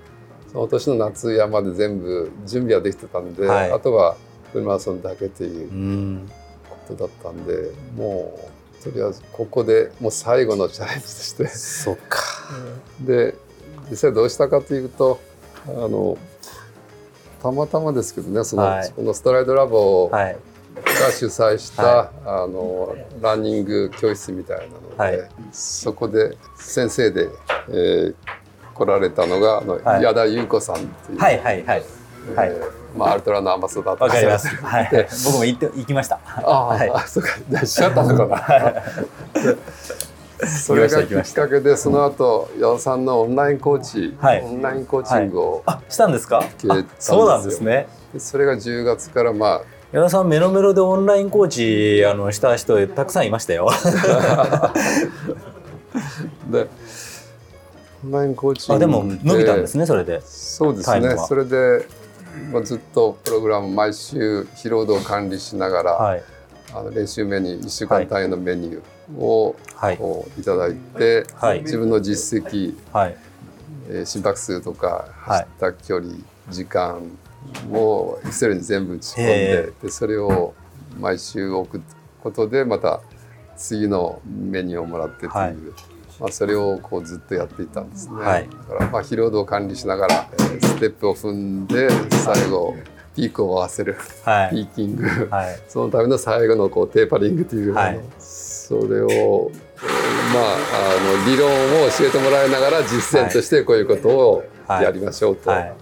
[0.50, 3.72] その年の夏山で全部準備はできてたんで、はい。
[3.72, 4.16] あとは
[4.53, 5.70] フルマラソンだけっていう。
[5.70, 6.30] うん
[6.89, 8.39] ことだったんでも
[8.80, 11.47] うとりあえずここでもう最後のチャレンジとして。
[11.47, 12.20] そっか。
[13.01, 13.35] で
[13.91, 15.20] 実際どうしたかというと
[15.66, 16.16] あの
[17.43, 18.93] たまたまですけどねその,、はい。
[18.95, 20.37] そのストライドラボがはい。
[21.12, 25.30] 主催した、はあのランニング教室みたいなので、はい。
[25.53, 27.28] そこで先生で、
[27.68, 28.14] えー
[28.74, 30.03] 来られたのがあの、はい。
[30.03, 31.83] 矢田優子さんっていう、はいはいはい。
[32.30, 34.51] えーはいまあ、アルトラのアンバサダーわかります。
[34.51, 35.09] で はい。
[35.24, 36.18] 僕も行って行きました。
[36.24, 38.82] ああ、はいあそうかじゃあしちゃったのか
[39.34, 39.43] な。
[40.38, 46.43] でそれがきっかけでその後矢田さんのオンラインコーチ、はいオンラインコーチングを、あ、したんですか？
[46.99, 47.86] そうなんですね。
[48.12, 49.61] でそれが10月からまあ
[49.93, 53.70] 矢田さんメロメロでオンラインコーチあのした人たくさんいましたよ。
[56.51, 56.68] で
[58.05, 60.20] オンラインコーチングあ、でも伸びたんですねねそれで。
[60.22, 61.86] そうですねそれで、
[62.53, 66.22] まあ、ずっとプログラム毎週疲労度を管理しながら、はい。
[66.74, 69.99] あの練習メニュー1週間単位のメニューを、はい。
[69.99, 71.61] こういただいて、はい。
[71.61, 73.16] 自分の実績、はい。
[73.89, 75.39] えー心拍数とかはい。
[75.41, 76.14] 走った距離、
[76.49, 77.11] 時間
[77.70, 80.55] を Excel に全部打ち込んへででそれを
[80.99, 81.83] 毎週送る
[82.22, 83.01] ことでまた
[83.57, 85.55] 次のメニューをもらってという、はい
[86.20, 88.14] まあ、それをこうずっとやっていたんですね。
[88.14, 88.48] はい。
[88.68, 92.74] だからまあ疲労度を管理しながら、えーステップを踏んで最後
[93.14, 93.94] ピークを合わせる、
[94.24, 94.54] ピはい。
[94.54, 95.60] ーキング、はい。
[95.68, 98.00] そのための最後のこうテーパリングという、はい。
[98.18, 99.50] それを
[100.34, 101.48] まああの理論
[101.84, 104.84] を教えてもらいながら実践としてこういうことをはい。
[104.84, 105.74] やりましょうとはい。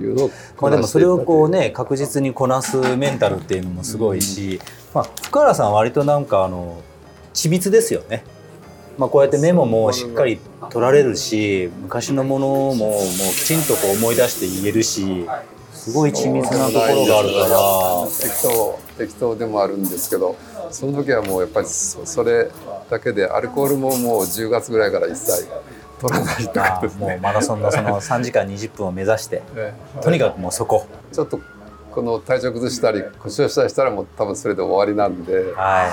[0.00, 4.60] いうのをまあでもそれをこうねね確実にこなすメンタルっていうのもすごいし、
[4.94, 6.80] まあ福原さんは割となんかあの
[7.34, 8.24] 緻密ですよね。
[9.00, 10.38] まあこうやってメモもしっかり
[10.68, 13.00] 取られるし、昔のものももう
[13.32, 15.26] きちんとこう思い出して言えるし、
[15.72, 18.06] すごい緻密なところがあるから。
[18.20, 20.36] 適当適当でもあるんですけど
[20.70, 22.50] その時はもうやっぱりそそれ
[22.90, 25.48] だけでアルコールももう10月ぐらいから一切
[25.98, 27.06] 取らないとかですね。
[27.06, 30.02] もうマラソンのその 3時間20分を目指してええ。
[30.02, 30.84] とにかくもうそこ。
[31.10, 31.40] ちょっと
[31.90, 35.88] この体調崩したり故障したりしたらもう多分それで終わりなんで、は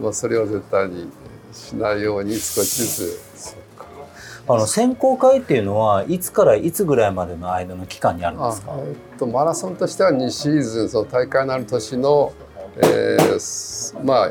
[0.00, 1.10] まあ、それを絶対に
[1.52, 3.52] しないように少しずつ。
[3.52, 3.54] い
[4.48, 8.72] あの選考会っていうのはいつからいつぐらいまでの間の期間にあるんあですか？
[8.78, 12.32] えっとマラソンとしては2シーズンその大会のある年の、
[12.78, 14.30] えーすまあ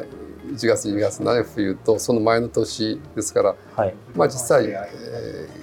[0.52, 3.94] 1月2月の冬とその前の年ですからはい。
[4.16, 5.60] まあ実際、えー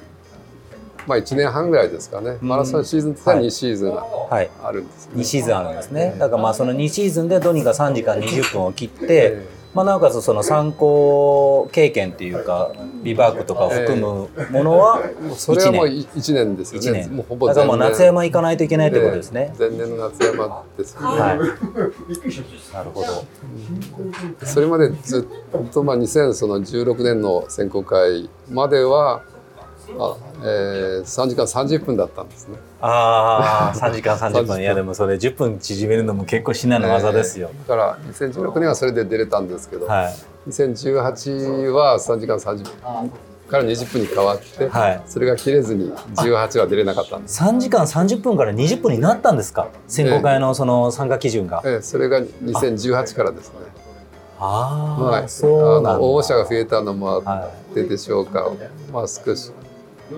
[1.09, 2.37] まあ1年半ぐらいですかね。
[2.41, 3.47] マラソンシーズンとしてははい。
[3.47, 4.51] 2シーズンはい。
[4.65, 6.17] あるんですね、2シーズンあるんですね。
[6.19, 9.47] だからまあその2シーズンでどうにか3時間20分を切って、え
[9.77, 12.73] まあ、なおかつその参考経験っていうか
[13.03, 17.17] ビバークとかを含むものはーそれはもう1 1年ですよ1ね年。
[17.17, 21.39] もうほぼだからもう夏山行かないといけないってことですね、えー前年の夏山ですよね、はい。
[22.73, 29.23] なるほどそれまでずっと、まあ、2016年の選考会までは
[29.99, 32.57] あえー、3時間30分だったんですね。
[32.81, 34.61] ああ3時間30分。
[34.61, 40.15] いやでもそれ10分縮めるのも結構至難の技ですよ、えーだから2016年はそれで出れたんですけど、はい。
[40.51, 43.11] 2018は3時間30分
[43.49, 45.03] から20分に変わって、はい。
[45.07, 47.43] それが切れずに18は出れなかったんです。
[47.43, 49.69] 3時間30分から20分になったんですか？
[49.89, 53.55] 選考会のその参加基準が、えーそれが2018からですね。
[54.39, 55.91] ああ、まあ、そうなんだ。
[55.93, 58.51] あの応募者が増えたのもあはってでしょうか、
[58.93, 59.51] まあ少し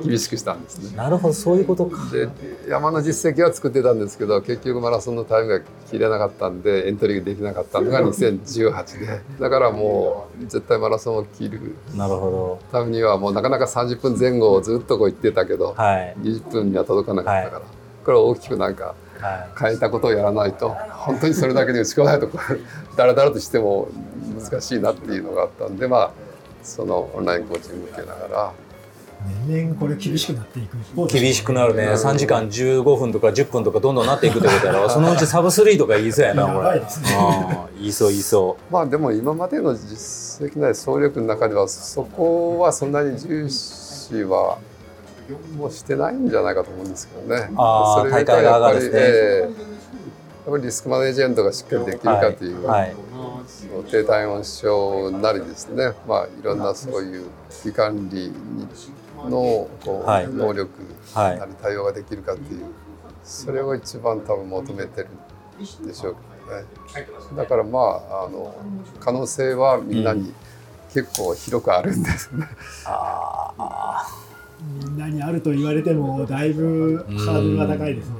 [0.05, 0.91] 厳しくしたんですね。
[0.93, 0.97] い、。
[0.97, 2.11] なるほどそういうことか。
[2.11, 2.29] で
[2.69, 5.61] 山の実績は作ってたんですけど結局マラソンのタイムが
[5.91, 9.21] 切れなかったんでエントリーできなかったのが2018で。
[9.39, 11.77] だからもう絶対マラソンを切る。
[11.95, 16.15] なるほためにはもうなかなか30分前後をずっとこう言ってたけどどはい。
[16.23, 17.63] 20分には届かなかったから、
[18.05, 23.89] これを大きくなんかは変えたことをやらないと本当にそれだけで打ち込まないとこうダラダラとしても
[24.41, 26.13] 難しいなっていうのがあったんでまあ
[26.63, 28.53] そのオンラインコーチング受けながら。
[29.47, 30.77] 年々これ厳しくなっていく。
[31.09, 31.89] 厳しくなるね。
[31.89, 34.89] 3時間15分とか10分とかどんどんなっていくってことやろ。
[34.91, 37.69] そのうちサブスリーとか言いそうやなやこればいですね。
[37.75, 37.81] うん。
[37.81, 44.59] 言いそう言いそまあでも今までの実績ない総力の中ではそこはそんなに重視は
[45.57, 47.51] もうしてないんじゃないかと思うんですけどね。
[47.57, 48.99] あーそれがやっぱり、ですね。
[49.01, 49.69] ええ
[50.49, 52.97] やっぱりリスクマネジメントがしっかりできるかという、はい。
[53.47, 58.33] その低体温症なりですね、まあいろんなそういう危機管理
[59.29, 60.29] のこう、はい。
[60.29, 60.71] 能力
[61.15, 61.39] はい。
[61.39, 62.67] なり対応ができるかっていう、
[63.25, 65.09] それを一番多分求めてる
[65.59, 67.37] でしょうけどね。
[67.37, 68.55] だからまああの
[69.01, 70.33] 可能性はみんなに
[70.93, 72.47] 結構広くあるんですね。
[72.87, 74.07] ああ
[74.83, 78.17] みんなにあると言われてもだいぶハードルが高いですね。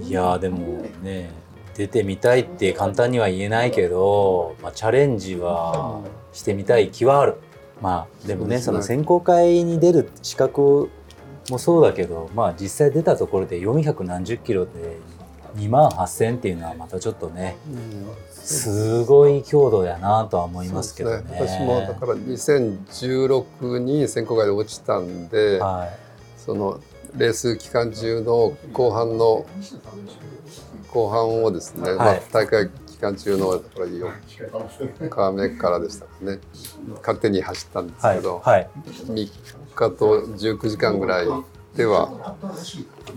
[0.00, 0.06] うん。
[0.06, 1.30] いやーでもね
[1.74, 6.00] 出てみたいって簡単には言えないけど、まあ、チャレンジは
[6.32, 7.36] してみたい気はある
[7.82, 8.62] まあでもねね。
[8.62, 10.88] その選考会に出る資格
[11.50, 14.70] もそうだけどまあ実際出たところで400何十キロで
[15.56, 17.56] 2万8,000っていうのはまたちょっとね
[18.30, 21.24] すごい強度やなとは思いますけどね。
[21.28, 25.88] そうです私もだから2016に選考会で落ちたんで、は
[26.38, 26.80] その
[27.16, 29.44] レース期間中の後半の
[30.92, 31.96] 後半をですね、はい。
[31.96, 36.38] まあ、大会期間中のこれ4日目からでしたかね。
[37.00, 39.28] 勝手に走ったんですけど、はい3
[39.74, 41.26] 日と19時間ぐらい
[41.76, 42.36] では、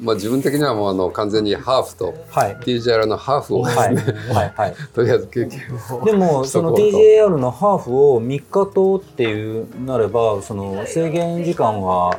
[0.01, 2.55] まあ、自分的にはもうあの完全にハーフとはい。
[2.55, 4.75] TJR のハーフをですね、はいはいはい。
[4.93, 5.61] とりあえず経験
[6.01, 6.05] を。
[6.05, 12.17] でも その TJR のハーフを3日とっていうなればその制限時間は、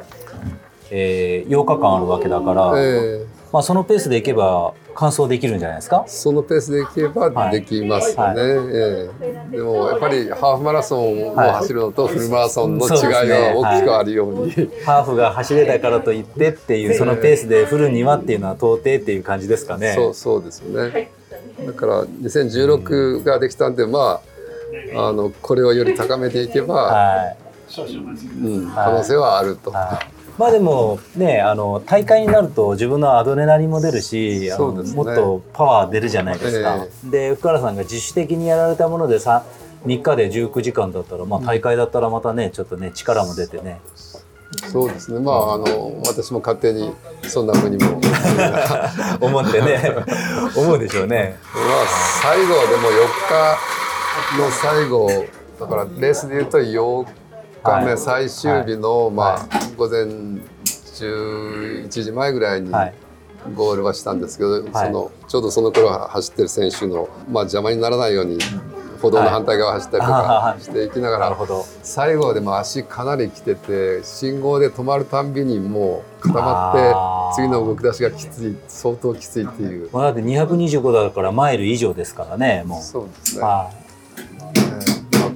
[0.90, 6.04] えー、8日間あるわけだから、ええまあ、そのペースでいけば完走できるんじゃないですか？
[6.06, 8.48] そのペースでいけばできますよね、はい。
[8.48, 9.10] え
[9.52, 9.56] え。
[9.56, 14.52] でもやっぱりハーフマラソンを走るのとフルマラソンの違いが大きくあるように、
[14.84, 19.94] ハーフが走れたからといってっていうそのペースでフルにはっていうのは到底っていう感じですかね。
[19.94, 21.10] そうそうですよね。
[21.64, 24.20] だから2016ができたんでま
[24.94, 27.36] ああのこれをより高めていけば、はい。
[28.42, 34.56] うん、可能性はあると、はいまあでもねあの大会になると自分のアドレナリンも出るし、ね。
[34.58, 36.86] もっとパワー出るじゃないですか。
[37.04, 39.44] で福原さんが自主的にやられたものでさ
[39.86, 43.80] 3日で19時間だったら、まあ、大会だったらまたねちょっとね力も出てね。
[44.70, 45.20] そうですね。
[45.20, 49.96] まああの私も勝手にそんなふうにもま 思ってね。
[50.54, 51.36] 思うでしょうね。
[51.54, 51.58] あ
[52.22, 55.08] 最後でも4日の最後
[55.60, 57.25] だからレースでいうと8日
[57.82, 57.98] 目はい。
[57.98, 62.94] 最終日の、まあ午前11時前ぐらいにはい。
[63.54, 64.62] ゴールはしたんですけど、はい。
[64.72, 68.38] そのちょうどその頃走ってる選手の、まあ、邪魔にならないように
[69.00, 71.36] 歩道の反対側走ったりとはいかしていきながら。
[71.82, 76.72] 最後でも足かなり来てて信号で止まるたんびにもう固ま
[77.30, 79.90] って次の動き出しがきつい相当きついっていう。
[79.92, 82.82] まあだって225だからマイル以上ですからねもう。
[82.82, 83.70] そうですね、まあ、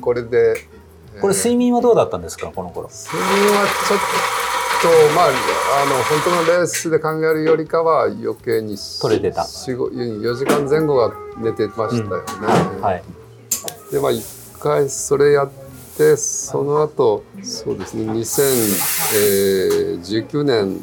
[0.00, 0.79] これでい。
[1.20, 2.50] これ睡眠はどうだったんですか？
[2.54, 2.88] この頃。
[2.88, 4.00] 睡眠はちょっ
[4.82, 5.28] とまああ
[5.86, 9.42] の本当のレースで考えるよりかは余計に取れてた。
[9.42, 12.24] 4時間前後は寝てましたよね、
[12.80, 13.02] はい。
[13.92, 14.24] でまあ一
[14.58, 15.50] 回それやっ
[16.00, 20.80] てその後そうですね2019年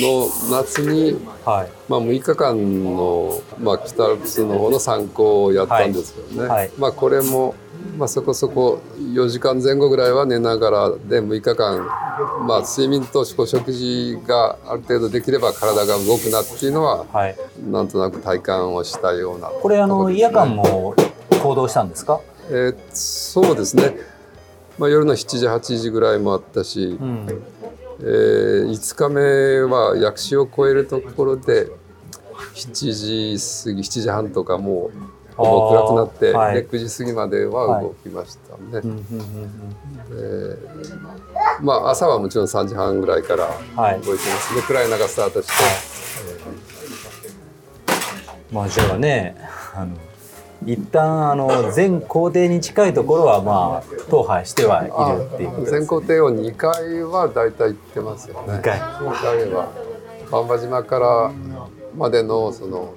[0.00, 1.68] の夏に、はい。
[1.88, 7.54] まあ、6日間の、まあ、北アルプスの方の参考をやったんですけどね、はいはいまあ、これも、
[7.98, 11.84] まあ、そこそこ4時間前後ぐらいは寝ながらで6日間、
[12.46, 17.36] まあ、睡眠とお食事がある程度できれば体が動くなっていうのははい。
[17.68, 20.94] なんとなく体感をしたようなこれあの夜間も
[21.42, 22.20] 行動したんですか？
[22.50, 23.96] えーそうですね。
[24.78, 27.26] まあ、夜の7時8時ぐらいもあったし、うん。
[28.00, 31.68] えー5日目は薬師を越えるところで
[32.54, 34.98] 7時過ぎ7時半とかもう
[35.36, 36.54] ほぼ暗くなって、はい。
[36.56, 38.82] で9時過ぎまでは動きましたね。
[41.60, 43.44] まあ朝はもちろん3時半ぐらいから
[43.76, 44.00] はい。
[44.00, 45.52] 動いてますで暗い中スタートして、
[48.50, 49.36] まあじゃあね
[49.74, 49.94] あの
[50.66, 58.58] 一旦あの全工程に近いところはまあ踏破してはいるっていうことです全工程を2回は大体行ってますよね。
[58.58, 59.68] 二回2回は。
[60.30, 61.32] 番場島から
[61.96, 62.94] までのその。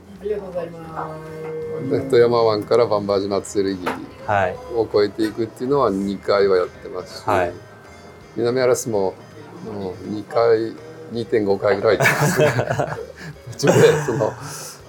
[2.09, 3.77] 富山湾から番場島剣
[4.25, 4.55] はい。
[4.75, 7.53] を越えていくっていうのは2回はやってますし、はい。
[8.35, 9.13] 南アラスも
[9.65, 10.73] もう2回
[11.13, 12.53] 2.5回ぐらい行ってますね。
[13.57, 14.33] 途中でその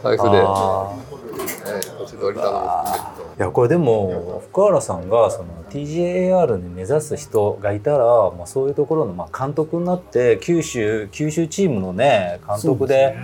[0.02, 0.92] 台風で、あ
[1.40, 3.34] えー途中で降りたのも含めると。
[3.36, 13.16] ーいやこれでも福原さんがその TJAR に目指す人がいたら、まあ、そういうところのまあ監督になって九州九州チームのね監督で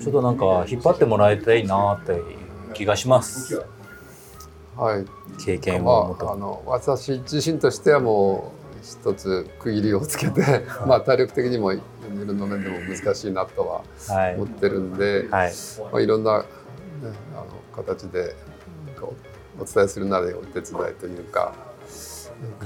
[0.00, 2.24] ちょっとなんか引っ張ってもらいたいなっていう
[2.74, 3.62] 気がします。
[4.76, 5.04] はい
[5.44, 11.80] 経験まをもとあ、あの私自身としてはもう一つ区切りをつけてまあ体力的にもい
[12.26, 14.34] ろんな面でも難しいなとははい。
[14.36, 15.52] 思ってるんで、はい。
[15.92, 16.44] まあ、いろんな、
[17.02, 17.46] ね、あの
[17.84, 18.34] 形で
[19.00, 19.14] こ
[19.58, 21.52] うお伝えするなりお手伝いというか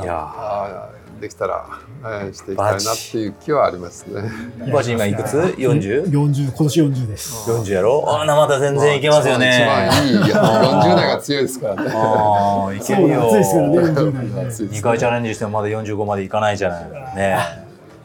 [0.01, 1.67] いやできたら、
[2.03, 4.31] えーしていきたいなっていう気はありますね。
[4.73, 7.73] バジ今いくつ？40?40 40今年40です。
[7.73, 8.05] やろ？
[8.09, 11.91] あなまだ全然いけますよね一番いいいや40代が強いですからね。
[11.95, 14.49] ああいけるよ暑いですからね40代ね。
[14.49, 16.81] 暑いです2回チャレンジしてもまだ45までいかないじゃな
[17.13, 17.39] いね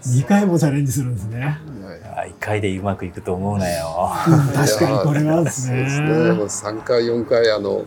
[0.04, 1.60] 2回もチャレンジするんですね。
[2.18, 4.10] はいあ1回でうまくいくと思うなよ。
[4.28, 6.10] うん確かにこれはですそうですね。
[6.10, 6.32] ね。
[6.34, 7.86] もう3回4回あの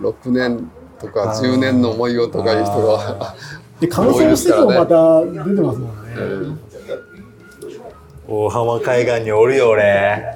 [0.00, 3.34] 6年とか10年の思いをとかいう人が、
[3.78, 5.86] で完走してもまた出てますもんね。
[6.16, 6.56] えー
[8.28, 10.34] 大浜海岸におるよ俺。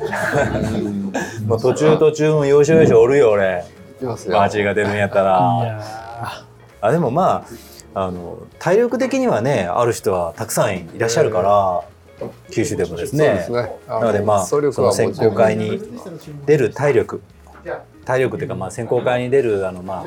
[1.44, 3.64] もう途中途中も要所要所おるよ俺。
[4.00, 5.30] バーチが出るんやったいら
[5.64, 5.82] や
[6.80, 7.44] あでもま
[7.94, 11.82] ああの体力的にはねある人はたくさんいらっしゃるから
[12.50, 13.42] 九州でもですね。
[13.46, 13.70] すね。
[13.88, 15.80] なのでまあその選考会に
[16.46, 17.22] 出る体力。
[18.04, 20.04] 体力というかまあ選考会に出るあのま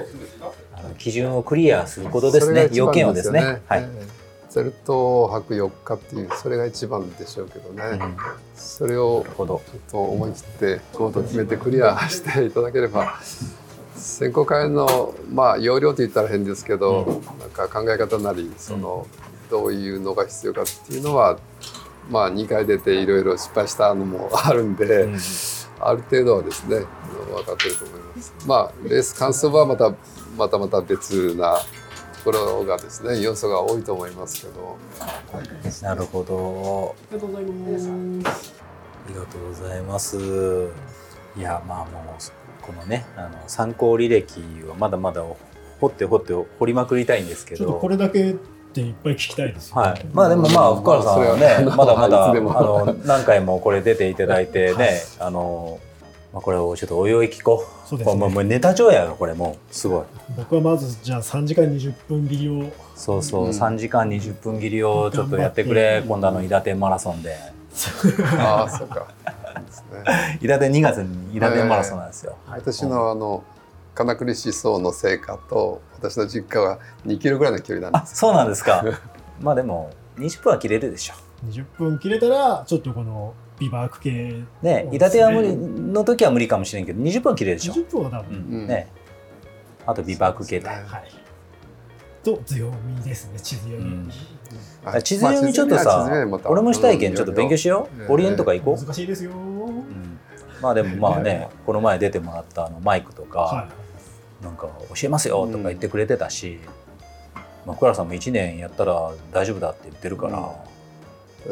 [0.74, 2.70] ああの基準をクリアすることですね。
[2.74, 3.62] 要件をですね。
[3.68, 3.88] はい、え
[4.20, 8.16] えゼルト泊4日っていうそれが一番でしょうけどね、うん。
[8.56, 9.64] それをほど。
[9.66, 13.20] ちょっと思い切ってコート決めてクリアしていただければ
[13.96, 19.08] 選考会のまあ要領と言ったら変ですけど、なんか考え方なりその、
[19.50, 21.40] どういうのが必要かっていうのは
[22.10, 25.20] まあ2回出ていろいろ失敗したのもあるんで、うん
[25.86, 28.34] ある程度はですね分かってると思います。
[28.48, 29.94] まあレース完走はまた
[30.38, 34.78] またまた別なところがですね要素が多いと思いますけど、
[35.82, 38.64] なるほどありがとうございます。
[39.06, 40.18] ありがとうございます
[41.36, 44.40] いやまあもうこのねあの参考履歴
[44.70, 45.22] はまだまだ
[45.82, 48.36] 掘って掘って掘りまくりたいんですけちょっとどこれだけ
[48.74, 55.80] っていっぱい聞きたいですよ、はい、まあでもまあ福原さんはねまだまだあの何回もこれ出ていただいてね あの、
[56.34, 57.88] まあ、これをちょっとおいおい聞こう。
[57.88, 58.16] そうですね。
[58.16, 60.04] もうもうネタ帳やよこれもうすごい。
[60.36, 62.72] 僕はまずじゃあ3時間20分切りを。
[62.96, 63.50] そうそう、うん。
[63.52, 66.04] 3時間20分切りをちょっとやってくれ。
[66.08, 67.38] 今度あの伊達マラソンで。
[68.40, 69.06] ああそうか。
[70.42, 73.44] 伊達2月に伊達マラソンなんですよ、私のあの
[73.96, 78.14] 金栗思想の成果と私の実家は2キロぐらいの距離なんです。
[78.14, 78.84] あそうなんですか。
[79.42, 81.14] まあでも20分は切れるでしょ。
[81.48, 84.44] 20分切れたらちょっとこのビバーク系。
[84.62, 88.66] ね伊達は無理の時は無理かもしれんけど20分は切れるでしょ、20分は多う分、うん。
[88.66, 88.68] ん。
[88.68, 88.88] ね。
[89.86, 91.12] あとビバーク形態、はい。
[92.24, 94.12] と強みですね地図読み、うん。
[94.86, 98.12] はい地図読みちょっとまあさ、また俺もしたいけんちょっと勉強しよう、うん。
[98.12, 100.20] オリエンとか行こう、難しいですよ、うん。
[100.62, 103.68] まあでもまあねこの前出てもらったあのマイクとか、は
[104.44, 106.60] なんか教えますよとか言ってくれてたし、
[107.66, 110.44] まあ、福原さんも1年やったら大丈夫だって言ってるから、うん。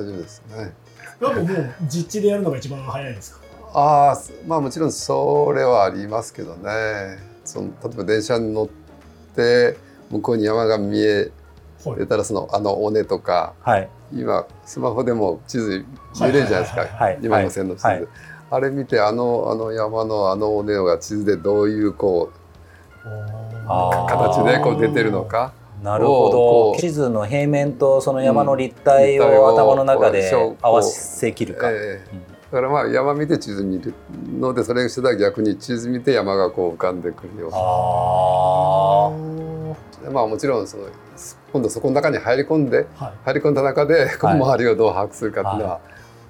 [0.02, 0.44] 大丈夫です。
[0.50, 0.74] ね。
[1.22, 1.24] い。
[1.24, 3.42] なんかもう実地でやるのが一番早いですか？
[3.74, 7.18] ああまあもちろんそれはありますけどね。
[7.46, 8.68] その例えば電車に乗っ
[9.36, 9.78] て
[10.10, 11.32] 向こうに山が見え
[11.86, 13.89] はいたらそのあの尾根とかはい。
[14.14, 15.86] 今スマホでも地図
[16.20, 16.89] 見れるじゃないですか、はい。
[16.89, 17.20] はい。
[17.24, 18.08] 今の線の地図、はい。
[18.50, 22.41] あれ見てあのあの山のあの尾根が地図でどういうこう
[24.08, 25.54] 形でこう出てるのか。
[25.82, 26.80] なるほこどう。
[26.80, 30.32] 地図の平面とその山の立体をを頭の中で
[30.62, 32.02] 合わせきるか、ええ。
[32.14, 33.93] うんだからまあ山見て地図見る
[34.38, 37.58] のでそれをしてたら逆に地図見て山がこう浮かんでくるような。
[40.10, 40.89] あまあもちろんその
[41.54, 43.14] 今度そこの中に入り込んではい。
[43.24, 44.41] 入り込んだ中でこのはい。
[44.41, 45.80] 周りをどう把握するかっていうのは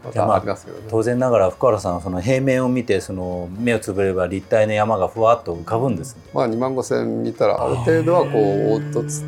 [0.04, 0.86] またありますけどね。
[0.90, 6.24] 当然ながら福原さんはその平面を見てその目をつぶれば立体の山がふわっと浮かぶんですね。
[6.34, 9.24] まあ2万5千見たらある程度はこう凹凸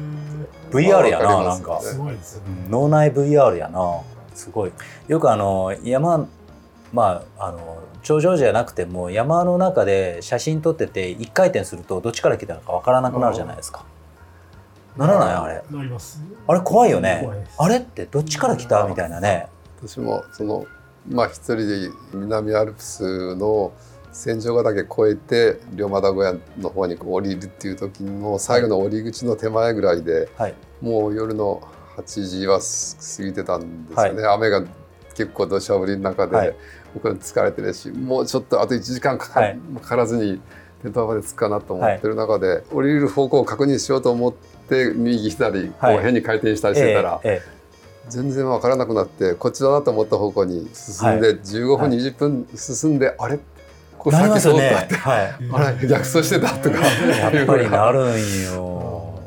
[0.72, 1.82] VR やなわかりますなんか。
[1.82, 2.46] すごいですよね。
[2.66, 4.02] うん脳内 VR やな。
[4.34, 4.72] すごい。
[5.08, 6.28] よくあの山
[6.92, 13.86] まああの頂上じゃなくても山の中で写真撮ってて一回転するとどっちから来たのかわからなくなるじゃないですか。
[14.98, 15.34] ならない？
[15.36, 15.64] あれ。
[15.72, 16.22] なります。
[16.48, 17.28] あれ怖いよね。
[17.58, 18.86] あれってどっちから来た？
[18.88, 19.48] みたいなね
[19.86, 20.66] 私もその
[21.10, 23.74] まあ一人で南アルプスの
[24.14, 30.54] 戦場ヶ岳越えて龍馬田小屋の方に降りるっていう時の最後の降り口の手前ぐらいで、はい。
[30.82, 31.62] もう夜の
[31.98, 34.64] 8時は過ぎてたんですよね、雨が
[35.16, 36.56] 結構土砂降りの中で、はい。
[36.94, 39.60] 僕は疲れてるしもうちょっとあと1時間かか,、はい。
[39.82, 40.40] かからずに
[40.84, 44.34] テントまで着くかなと思ってる中で、降りる方向を確認しようと思っ
[44.70, 46.04] て右左こうはい。
[46.04, 47.63] 変に回転したりしてたら、ええ
[48.10, 51.90] 全然分からなくなってこっちだなと思った方向に進んで、15分、はい。
[51.92, 53.40] 20分進んであれ？
[53.98, 55.36] こえなりますよ通ったっねて、はい。
[55.52, 56.78] あれ逆走してたとか。
[56.80, 59.20] やっぱりなるんよ。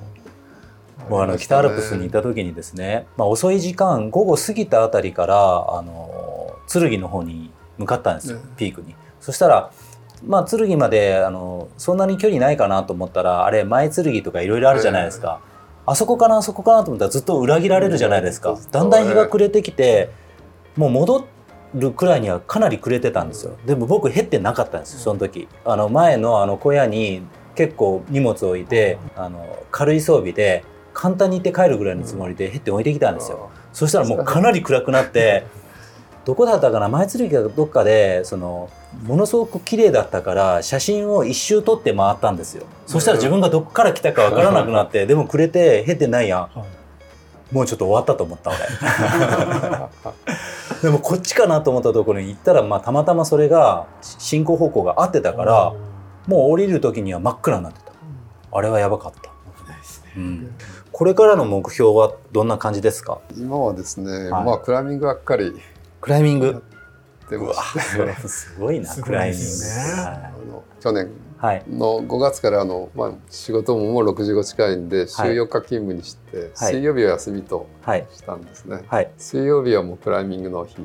[1.09, 5.35] もうあの北アルプスにいた時にですね、まあ、遅い時間午後過ぎたあたりから
[5.79, 8.95] あの剣の方に向かったんですよねピークに。
[9.21, 9.71] そしたら
[10.25, 15.41] まあ剣まであのそんなに距離ないかなと思ったらあれ前剣とかいろいろあるじゃないですか。
[15.87, 18.71] あそこかなあそこかなと思ったらずっと裏切られるじゃないですかうん。
[18.71, 20.11] だんだん日が暮れてきて
[20.77, 21.27] もう戻
[21.75, 23.57] るくらいにはかなり暮れてたんですよ。
[23.65, 25.49] でも僕減ってなかったんですよその時。
[25.65, 27.23] あの前のあの小屋に
[27.55, 33.51] 結構荷物を置いてあの軽い装備で簡単に行って帰るぐらいのつもりで減って置いてきたんですよ。
[33.73, 35.47] そしたらもうかなり暗くなって
[36.27, 38.69] どこだったかな前剣がどっかでその
[39.05, 42.67] ものすごく綺麗だったから写真を一周撮って回ったんですよ。
[42.85, 46.41] そしたら自分がどこから来たかわからなくなってでもくれて減ってないやん。
[46.41, 46.49] は
[47.53, 47.55] い。
[47.55, 48.59] もうちょっと終わったと思った俺。
[50.83, 55.75] でもこっちかなと思ったところに行ったら、まあ、たまたまそれが進行方向が合ってたから
[56.27, 57.93] もう降りる時には真っ暗になってた。
[58.53, 59.35] あれはやばかった、ね。
[60.17, 60.55] うん、
[60.91, 63.21] これからの目標はどんな感じですか？
[63.37, 64.45] 今はですね、はい。
[64.45, 65.55] まあクライミングばっかり
[66.01, 66.63] クライミング。
[67.29, 67.55] 出まうわ。
[67.55, 69.45] してすごいな すごいクライミング。
[69.45, 75.35] ですねあの去年はい、の5月からあの、まあ、仕事ももう65近いんで週はい。
[75.35, 76.73] 4日勤務にして、はい。
[76.73, 78.07] 水曜日は休みとはい。
[78.11, 79.11] したんですね、はい。
[79.19, 80.77] 水曜日はもうクライミングの日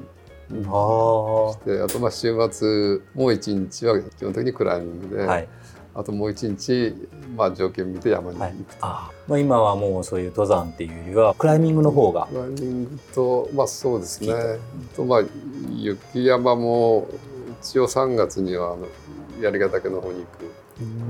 [0.67, 5.25] あであとまあ週末もう一日は基本的にクライミングで、
[5.93, 6.95] あともう一日、
[7.35, 8.53] まあ、条件見て山に行はい。
[8.53, 12.27] くと、あまあ今はもうそういう登山っていうよりはクライミングの方が。
[12.27, 14.33] クライミングとまあそうですね。
[14.95, 15.05] 好と。
[15.05, 15.23] まあ
[15.75, 17.07] 雪山も
[17.61, 18.87] 一応3月にはあの
[19.41, 20.27] 槍ヶ岳の方に行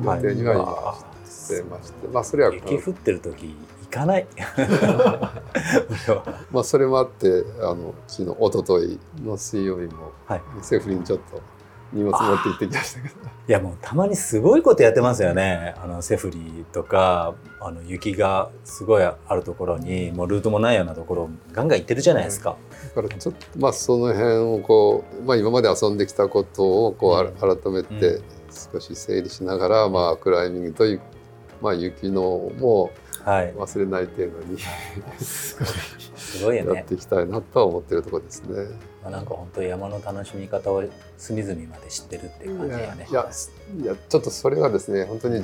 [0.03, 4.25] くはい予定にはう今わしてまして、まあそれは雪降ってる時行かない。
[6.51, 10.41] まあそれもあってあの昨日一昨日の水曜日もはい。
[10.61, 11.41] セフリにちょっと
[11.93, 13.15] 荷物持って行ってきましたけど。
[13.47, 15.75] いやもうたまにすごいことやってますよね。
[15.83, 22.55] あのセフリとかあの雪がすごいあるところにもうルートもないようなところガンガン行ってるじゃないですか、
[22.95, 28.21] だからちょっとまあその辺をこう、まあ、今まで遊んできたことをこう改めうて
[28.73, 31.01] 少し整理しながら、まあクライミングという、
[31.61, 32.91] まあ、雪のも
[33.23, 33.53] はい。
[33.53, 34.57] 忘れない程度に
[35.19, 36.57] すごい。
[36.57, 38.65] やっていきたいなとは思ってるところですね。
[39.03, 40.83] まあなんか本当山の楽しみ方を
[41.17, 43.07] 隅々まで知ってるっていう感じやね。
[43.09, 43.29] いや
[43.81, 45.37] いやちょっとそれがですね本当に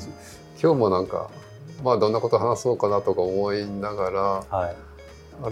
[0.61, 1.29] 今日もなんか
[1.83, 4.21] まあどんなこと話そうかなとか思いながら
[4.57, 4.75] はい。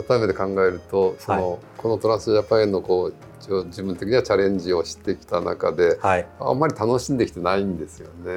[0.08, 6.28] 改めて考えるとその、このトランスジャパンへのこう自分的にはチャレンジをしてきた中ではい。
[6.40, 8.32] あんまり楽しんできてないんですよね。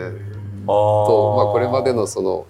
[0.65, 2.47] あとまあ、ーこれまでのその、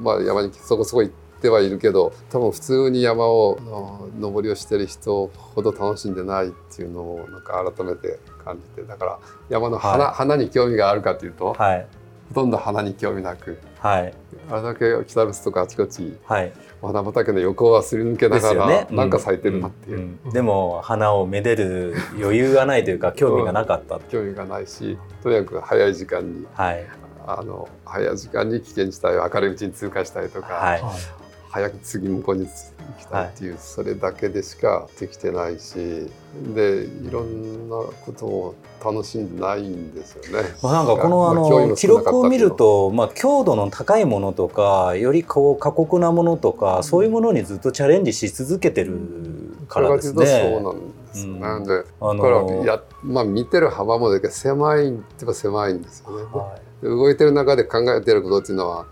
[0.00, 9.18] まあ、山にそこそこ行ってはいるけど多分普通に山をあ登りをしてる人ほど楽しんでないっていうのをなんか改めて感じてだから
[9.48, 10.14] 山の花,、はい。
[10.14, 11.86] 花に興味があるかというと、はい。
[12.28, 14.14] ほとんど花に興味なくはい。
[14.50, 16.52] あれだけ北アルプスとかあちこちはい。
[16.80, 18.86] お花畑の横はすり抜けながら、ね。
[18.90, 20.18] なんか咲いてるなっていう、うん。
[20.24, 20.30] うん。
[20.30, 24.00] でも花をめでる余裕がないというか興味がなかった。
[24.00, 26.86] 興味がないしとにかく早い時間にはい。
[27.26, 30.54] あの早い時間に危険地帯を明るいうちに通過したりとか。
[30.54, 31.23] はいはい
[31.54, 32.52] 早く次向こうに行
[32.98, 35.76] きたいっていう、それだけでしかできてないし
[36.52, 38.54] でいろんなことを
[38.84, 40.48] 楽しんでないんですよね。
[40.64, 48.98] まあ、なんかこのあの記録を見ると、まあ、強度の高いものとかよりこう過酷なものとかそういうものにずっとチャレンジし続けてる
[49.68, 50.26] からですね。
[50.26, 51.40] そうなんですよ、うん。
[51.40, 56.24] なんであのだからや、まあ、見てる幅もだけど狭いって言えば狭いんですよね。
[56.32, 58.86] はで動いてる中で考えてることっていうのは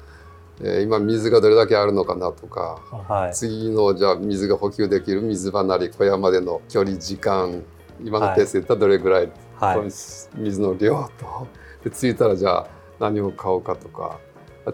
[0.61, 3.35] えー今水がどれだけあるのかなとかはい。
[3.35, 7.63] 次のじゃあ水が補給できる水場なり小屋までの距離時間
[8.05, 9.91] 今のペースで言ったらどれぐらい、はい
[10.37, 11.47] 水の量と
[11.85, 12.67] で着いたらじゃあ
[12.99, 14.19] 何を買おうかとか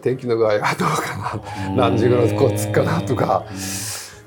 [0.00, 3.44] 天気の具合はどうかな何時頃こう着くかなとか。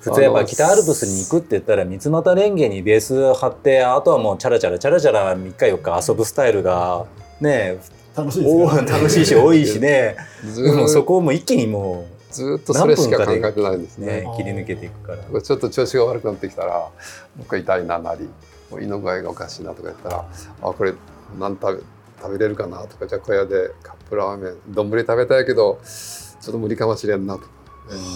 [0.01, 7.05] 普通やっぱ北アルプスに行くって言ったら三俣レンゲにベース張ってあとはもうチャラチャラチャラチャラ3日4日遊ぶスタイルが
[7.39, 7.77] ね
[8.15, 9.25] 楽しいです楽しい。
[9.25, 10.15] し多いしね。
[10.43, 14.21] もそーこをもう一気にもずーっとそれしか考えてないんですうね。
[14.21, 15.41] ね切り抜けていくから。
[15.41, 16.89] ちょっと調子が悪くなってきたら
[17.37, 18.29] 僕痛いななり
[18.69, 20.25] もう胃の具合がおかしいなとか言ったら
[20.61, 20.93] あこれ
[21.39, 21.83] 何食べ
[22.21, 27.41] 食べれるかなとかじゃあ小屋でカップラーメン丼食べたいけどちょっと無理かもしれんなと。
[27.41, 27.51] か、ね、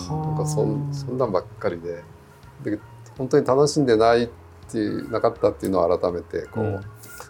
[0.09, 0.27] はあ。
[0.27, 2.03] なんかそんそんなんばっかりで。
[2.63, 2.79] で
[3.17, 4.29] 本当に楽しんでないっ
[4.69, 6.85] ていうなかったっていうのを改めてこう、うん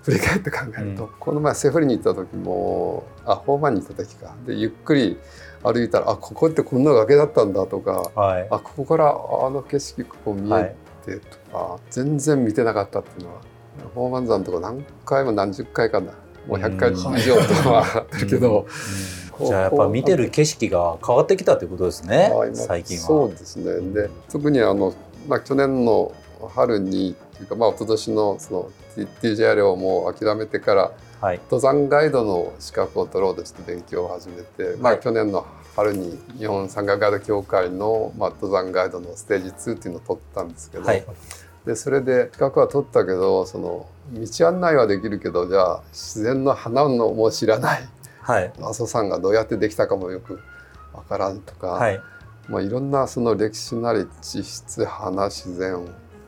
[0.06, 1.10] 振り返って考えると、うん。
[1.20, 4.36] この前セフリに行った時もあホーマンに行った時か。
[4.46, 5.18] でゆっくり
[5.64, 8.48] 歩いたらあここってこんな崖だったんだとかはい。
[8.52, 10.76] あここからあの景色ここ見え
[11.06, 13.42] てとか、全然見てなかったっていうのは
[13.96, 16.14] 宝満山とか何回も何十回かな。
[16.48, 18.68] もう100回以上とかはあってるけど、
[19.44, 23.04] じゃあやっぱ見てる景色が変わってきたということですね最近は。
[23.04, 24.94] そうですね、で特にあの、
[25.28, 26.14] まあ、去年の
[26.54, 28.72] 春にっていうかまあ一昨年のその
[29.04, 30.92] TJR をもう諦めてから
[31.22, 31.40] はい。
[31.46, 35.02] 登山ガイドの資格を取ろうとして勉強を始めて、まあ、はい。
[35.02, 35.46] 去年の
[35.76, 41.06] 春に日本山岳ガイド協会の、まあ、登山ガイドのステージ2っていうのを取ったんですけど、はい。
[41.66, 47.90] でそれで資格は取ったけどその道案内はできるけどじゃあ自然の花のも知らない
[48.22, 48.54] はい。
[48.62, 50.40] 阿蘇山がどうやってできたかもよく
[50.94, 52.02] わからんとか、はい。
[52.48, 55.88] まあ、いろんなその歴史なり地質花自然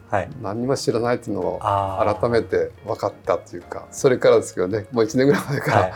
[0.09, 0.29] はい。
[0.41, 5.93] 何も知らないっていうのを改めて分かったっていうかそれからですけどねもう1年ぐらい前から、はい。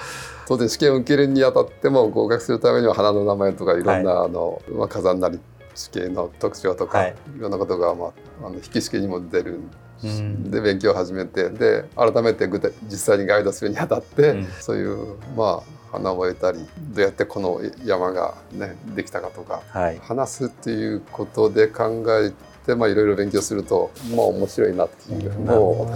[0.48, 5.40] 当然試験を受けるにあたっても合格するためには花の名前とかいろんな、あのまあ、火山なり
[5.76, 7.16] 地形の特徴とか、はい。
[7.38, 8.12] い、ろんなことが、まあ、
[8.48, 9.62] あの筆記試験にも出る
[10.04, 10.52] うん。
[10.52, 14.48] で勉強を始めてで改めて具体実際にガイドするにあたって、うん。
[14.60, 20.00] そういうまあ花を植えたりどうやってこの山がねできたかとかはい。
[20.00, 22.34] 話すっていうことで考え
[22.66, 25.88] てまあいろいろ勉強するとまあ面白いなっていうのを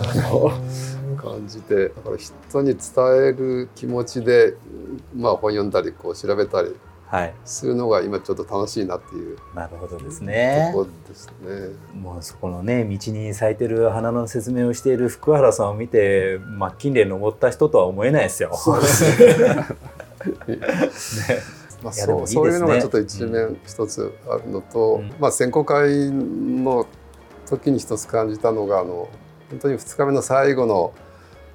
[1.21, 2.77] 感じてだから人に伝
[3.27, 4.55] える気持ちで
[5.15, 6.75] まあ本読んだりこう調べたり
[7.07, 7.33] はい。
[7.45, 10.71] するのが今ちょっと楽しいなっていうなるほどですとね。
[10.73, 11.69] ころですね。
[12.01, 18.55] もうそこのね道に咲いてる花の説明をしている福原さんを見てマッキンレー登った人とは思えないですよ。
[18.55, 19.65] そうですね。
[21.83, 25.13] まあ、いやでもいいですねそうそういうのがちょっと一面一つあるのと、うん。
[25.19, 26.87] まあ、選考会の
[27.47, 29.09] 時に一つ感じたのがあの
[29.49, 30.93] 本当に2日目の最後の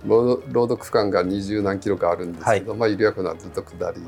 [0.07, 4.07] ロード区間が二十何キロかあるんですけど、まあ、緩やかなずっと下りで,、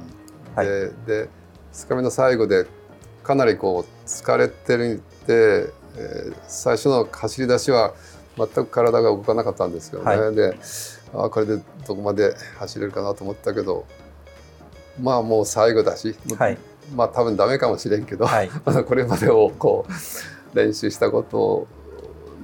[0.54, 0.66] はい。
[1.06, 1.28] で
[1.72, 2.66] 2日目の最後で
[3.22, 7.92] かなりこう疲れてるで、えー最初の走り出しは
[8.36, 10.16] 全く体が動かなかったんですよね。
[10.16, 10.56] はで
[11.12, 13.84] あーこれでどこまで走れるかなと思ったけど
[15.00, 16.58] まあもう最後だし、はい。
[16.94, 18.50] まあ多分ダメかもしれんけど、はい。
[18.86, 21.66] これまでをこう練習したこと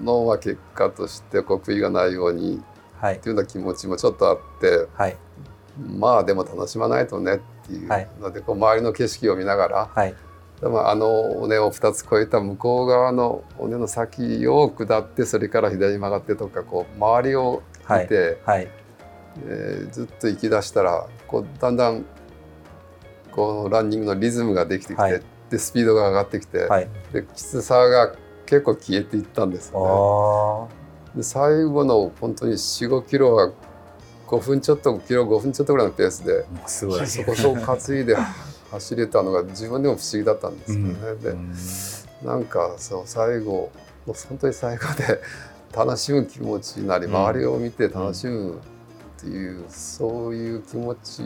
[0.02, 2.62] のまあ結果としてこう悔いがないように
[3.00, 3.16] はい。
[3.16, 4.86] っていうような気持ちもちょっとあって。
[4.94, 5.16] はい。
[5.98, 8.08] まあでも楽しまないとねっていうはい。
[8.20, 10.14] のでこう周りの景色を見ながら、はい。
[10.60, 18.68] でもあの尾根を2つ越えた向こう側の尾根の先を下ってそれから左に曲がってとかこう周りを見て、はい。
[19.46, 22.04] えーずっと行き出したらこうだんだん
[23.38, 25.22] こうランニングのリズムができてきて、はい。
[25.48, 26.88] でスピードが上がってきて、はい。
[27.12, 28.16] できつさが
[28.46, 30.74] 結構消えていったんですあよね。
[31.14, 31.16] ー。
[31.18, 33.52] で最後の本当に45キロは
[34.26, 38.16] 5分ちょっとキロ5分ちょっとぐらいのペースでそこそこ担いで
[38.72, 40.94] 走れたのが自分でも不思議だったんですよね。
[41.22, 41.54] でうん。
[42.24, 43.70] なんかそう最後
[44.04, 45.20] もう本当に最後で
[45.72, 47.16] 楽しむ気持ちになりうん。
[47.16, 48.60] 周りを見て楽しむ
[49.18, 51.20] っていう、そういう気持ち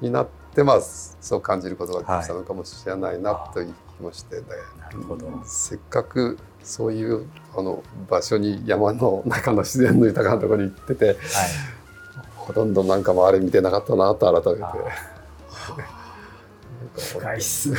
[0.00, 4.42] になってまあそう感じることができたのかもしれないなという気もしてね、
[4.80, 5.28] なるほど。
[5.44, 7.26] せっかくそういう
[7.56, 11.16] あの場所に山の中の自然の豊かなところに行っててはい。
[12.36, 14.64] ほとんどなんか周り見てなかったなと改めて。
[14.64, 14.74] あ
[16.96, 17.78] 深いっすね。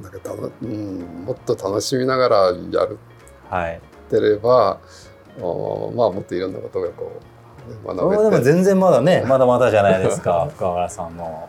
[0.00, 2.36] なんかたのうん、もっと楽しみながら
[2.70, 2.98] やる。
[3.50, 3.76] はい。
[3.76, 3.80] っ
[4.10, 4.78] てれば
[5.40, 7.24] おまあもっといろんなことがこう、
[7.86, 11.48] 学べて、はでも全然まだねまだまだじゃないですか 深原さんの、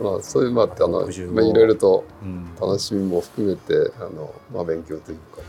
[0.00, 2.54] まあ、そういうまああの、65まあ、いろいろとうん。
[2.60, 5.42] 楽しみも含めてあの、まあ、勉強というか。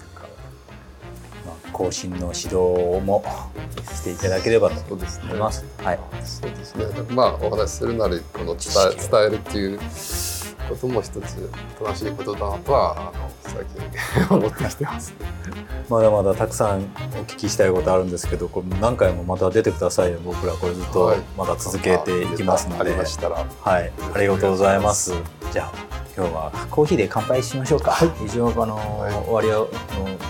[1.45, 3.23] まあ、更新の指導も
[3.94, 5.23] していただければとそうですね。
[5.27, 5.64] 思います。
[5.81, 6.85] はい、そうですね。
[7.10, 8.57] まあお話しするなりこの伝
[8.91, 9.80] え伝えるっていう
[10.68, 11.49] ことも一つ
[11.81, 15.14] 楽しいことだなとはあの最近思ってきてます、
[15.89, 16.81] まだまだたくさんお
[17.26, 20.19] 聞きしたいことあるんですけどこれ何回もまた出てくださいよ。
[20.23, 23.45] 僕らこれずっとまだ続けていきますので、ありましたら。
[23.61, 23.91] はい。
[24.14, 25.14] ありがとうございます。
[25.52, 25.72] じゃあ
[26.15, 28.26] 今日はコーヒーで乾杯しましょうか、はい。
[28.26, 29.69] 以上あの、はい終わりを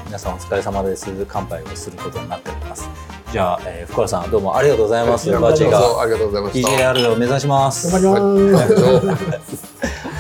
[0.06, 1.08] 皆さんお疲れ様です。
[1.28, 2.90] 乾杯をすることになっております。
[3.32, 5.30] じゃあ、えー、福原さんどうもありがとうございます。
[5.32, 6.70] バーチーがどうぞありがとうございました。
[6.70, 8.02] TJR を目指します。
[8.02, 8.62] 頑張りま
[9.42, 10.17] す。